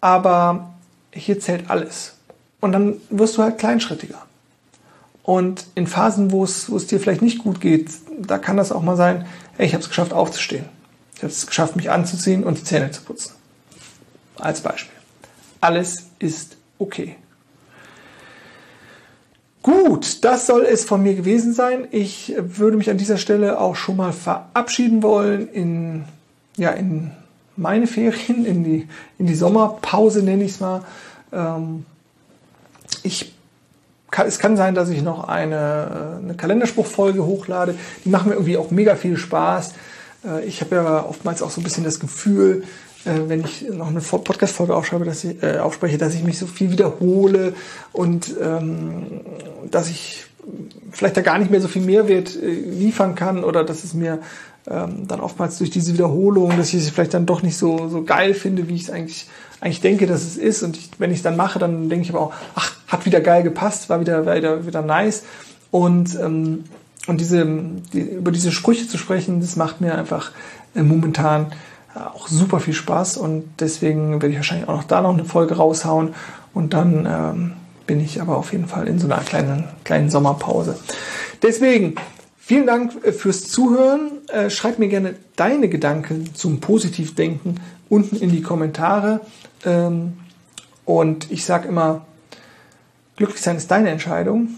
aber 0.00 0.74
hier 1.12 1.40
zählt 1.40 1.70
alles. 1.70 2.14
Und 2.60 2.72
dann 2.72 2.96
wirst 3.10 3.36
du 3.36 3.42
halt 3.42 3.58
kleinschrittiger. 3.58 4.24
Und 5.22 5.66
in 5.74 5.86
Phasen, 5.86 6.30
wo 6.30 6.44
es, 6.44 6.70
wo 6.70 6.76
es 6.76 6.86
dir 6.86 6.98
vielleicht 6.98 7.22
nicht 7.22 7.38
gut 7.38 7.60
geht, 7.60 7.90
da 8.18 8.38
kann 8.38 8.56
das 8.56 8.72
auch 8.72 8.82
mal 8.82 8.96
sein, 8.96 9.26
hey, 9.56 9.66
ich 9.66 9.74
habe 9.74 9.82
es 9.82 9.88
geschafft 9.88 10.12
aufzustehen. 10.12 10.64
Ich 11.14 11.22
habe 11.22 11.32
es 11.32 11.46
geschafft, 11.46 11.76
mich 11.76 11.90
anzuziehen 11.90 12.44
und 12.44 12.58
die 12.58 12.64
Zähne 12.64 12.90
zu 12.90 13.02
putzen. 13.02 13.34
Als 14.36 14.60
Beispiel. 14.62 14.96
Alles 15.60 16.06
ist 16.18 16.56
okay. 16.78 17.16
Gut, 19.62 20.24
das 20.24 20.46
soll 20.46 20.62
es 20.62 20.84
von 20.84 21.02
mir 21.02 21.14
gewesen 21.14 21.52
sein. 21.52 21.86
Ich 21.90 22.34
würde 22.38 22.78
mich 22.78 22.88
an 22.88 22.96
dieser 22.96 23.18
Stelle 23.18 23.60
auch 23.60 23.76
schon 23.76 23.96
mal 23.96 24.12
verabschieden 24.12 25.02
wollen 25.02 25.48
in, 25.48 26.04
ja, 26.56 26.70
in 26.70 27.10
meine 27.56 27.86
Ferien, 27.86 28.46
in 28.46 28.64
die, 28.64 28.88
in 29.18 29.26
die 29.26 29.34
Sommerpause 29.34 30.22
nenne 30.22 30.44
ich 30.44 30.52
es 30.52 30.60
mal. 30.60 30.82
Ähm, 31.30 31.84
ich 33.02 33.34
kann, 34.20 34.28
es 34.28 34.38
kann 34.38 34.56
sein, 34.56 34.74
dass 34.74 34.88
ich 34.90 35.02
noch 35.02 35.28
eine, 35.28 36.18
eine 36.22 36.34
Kalenderspruchfolge 36.34 37.24
hochlade. 37.24 37.74
Die 38.04 38.10
machen 38.10 38.28
mir 38.28 38.34
irgendwie 38.34 38.56
auch 38.56 38.70
mega 38.70 38.96
viel 38.96 39.16
Spaß. 39.16 39.72
Äh, 40.24 40.44
ich 40.44 40.60
habe 40.60 40.76
ja 40.76 41.04
oftmals 41.04 41.42
auch 41.42 41.50
so 41.50 41.60
ein 41.60 41.64
bisschen 41.64 41.84
das 41.84 42.00
Gefühl, 42.00 42.64
äh, 43.04 43.28
wenn 43.28 43.40
ich 43.40 43.66
noch 43.70 43.88
eine 43.88 44.00
Podcast-Folge 44.00 44.74
aufschreibe, 44.74 45.04
dass 45.04 45.24
ich, 45.24 45.42
äh, 45.42 45.58
aufspreche, 45.58 45.98
dass 45.98 46.14
ich 46.14 46.22
mich 46.22 46.38
so 46.38 46.46
viel 46.46 46.70
wiederhole 46.70 47.54
und 47.92 48.34
ähm, 48.40 49.20
dass 49.70 49.88
ich 49.88 50.26
vielleicht 50.90 51.16
da 51.16 51.22
gar 51.22 51.38
nicht 51.38 51.50
mehr 51.50 51.60
so 51.60 51.68
viel 51.68 51.82
Mehrwert 51.82 52.36
äh, 52.36 52.46
liefern 52.46 53.14
kann 53.14 53.44
oder 53.44 53.64
dass 53.64 53.84
es 53.84 53.94
mir 53.94 54.18
ähm, 54.68 55.06
dann 55.08 55.20
oftmals 55.20 55.58
durch 55.58 55.70
diese 55.70 55.94
Wiederholung, 55.94 56.56
dass 56.56 56.68
ich 56.74 56.82
es 56.82 56.90
vielleicht 56.90 57.14
dann 57.14 57.26
doch 57.26 57.42
nicht 57.42 57.56
so, 57.56 57.88
so 57.88 58.02
geil 58.02 58.34
finde, 58.34 58.68
wie 58.68 58.74
ich 58.74 58.82
es 58.82 58.90
eigentlich, 58.90 59.28
eigentlich 59.60 59.80
denke, 59.80 60.06
dass 60.06 60.22
es 60.22 60.36
ist. 60.36 60.62
Und 60.62 60.76
ich, 60.76 60.90
wenn 60.98 61.10
ich 61.10 61.18
es 61.18 61.22
dann 61.22 61.36
mache, 61.36 61.58
dann 61.58 61.88
denke 61.88 62.04
ich 62.04 62.10
aber 62.10 62.20
auch, 62.20 62.32
ach, 62.54 62.74
hat 62.88 63.06
wieder 63.06 63.20
geil 63.20 63.42
gepasst, 63.42 63.88
war 63.88 64.00
wieder, 64.00 64.26
war 64.26 64.36
wieder, 64.36 64.66
wieder 64.66 64.82
nice. 64.82 65.24
Und, 65.70 66.18
ähm, 66.18 66.64
und 67.06 67.20
diese, 67.20 67.46
die, 67.92 68.00
über 68.00 68.32
diese 68.32 68.52
Sprüche 68.52 68.88
zu 68.88 68.98
sprechen, 68.98 69.40
das 69.40 69.56
macht 69.56 69.80
mir 69.80 69.96
einfach 69.96 70.32
äh, 70.74 70.82
momentan 70.82 71.52
auch 71.94 72.28
super 72.28 72.60
viel 72.60 72.74
Spaß 72.74 73.16
und 73.16 73.44
deswegen 73.58 74.12
werde 74.12 74.28
ich 74.28 74.36
wahrscheinlich 74.36 74.68
auch 74.68 74.76
noch 74.76 74.84
da 74.84 75.02
noch 75.02 75.12
eine 75.12 75.24
Folge 75.24 75.56
raushauen 75.56 76.14
und 76.54 76.72
dann 76.72 77.06
ähm, 77.06 77.52
bin 77.86 78.00
ich 78.00 78.20
aber 78.20 78.36
auf 78.36 78.52
jeden 78.52 78.66
Fall 78.66 78.86
in 78.86 78.98
so 78.98 79.06
einer 79.06 79.20
kleinen, 79.22 79.64
kleinen 79.84 80.10
Sommerpause. 80.10 80.78
Deswegen, 81.42 81.96
vielen 82.38 82.66
Dank 82.66 82.92
äh, 83.04 83.12
fürs 83.12 83.48
Zuhören. 83.48 84.12
Äh, 84.28 84.50
schreib 84.50 84.78
mir 84.78 84.88
gerne 84.88 85.16
deine 85.36 85.68
Gedanken 85.68 86.34
zum 86.34 86.60
Positivdenken 86.60 87.58
unten 87.88 88.16
in 88.16 88.30
die 88.30 88.42
Kommentare. 88.42 89.20
Ähm, 89.64 90.18
und 90.84 91.30
ich 91.30 91.44
sage 91.44 91.68
immer, 91.68 92.06
glücklich 93.16 93.40
sein 93.40 93.56
ist 93.56 93.70
deine 93.70 93.90
Entscheidung. 93.90 94.48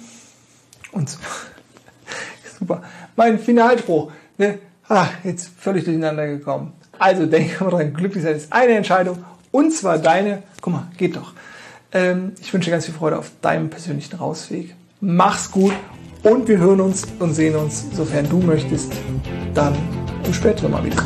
Und 0.93 1.11
super. 2.59 2.83
Mein 3.17 3.39
Finalspruch. 3.39 4.13
Ne? 4.39 4.59
Ah, 4.89 5.09
jetzt 5.25 5.51
völlig 5.59 5.85
durcheinander 5.85 6.27
gekommen. 6.27 6.73
Also 6.99 7.27
denke 7.27 7.65
mal 7.65 7.71
dran, 7.71 7.95
glücklich 7.95 8.23
sein 8.23 8.37
ist 8.37 8.53
eine 8.53 8.75
Entscheidung 8.75 9.25
und 9.51 9.73
zwar 9.73 9.99
deine. 9.99 10.43
Guck 10.61 10.73
mal, 10.73 10.87
geht 10.97 11.17
doch. 11.17 11.33
Ähm, 11.93 12.33
ich 12.41 12.53
wünsche 12.53 12.67
dir 12.67 12.73
ganz 12.73 12.87
viel 12.87 12.95
Freude 12.95 13.19
auf 13.19 13.31
deinem 13.41 13.71
persönlichen 13.71 14.17
Rausweg. 14.17 14.75
Mach's 15.01 15.51
gut 15.51 15.75
und 16.23 16.47
wir 16.49 16.59
hören 16.59 16.81
uns 16.81 17.07
und 17.19 17.35
sehen 17.35 17.57
uns, 17.57 17.87
sofern 17.95 18.29
du 18.29 18.39
möchtest, 18.39 18.93
dann 19.55 19.77
im 20.25 20.33
späteren 20.33 20.71
Mal 20.71 20.85
wieder. 20.85 21.05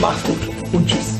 Mach's 0.00 0.22
gut 0.22 0.38
und 0.72 0.86
tschüss. 0.86 1.11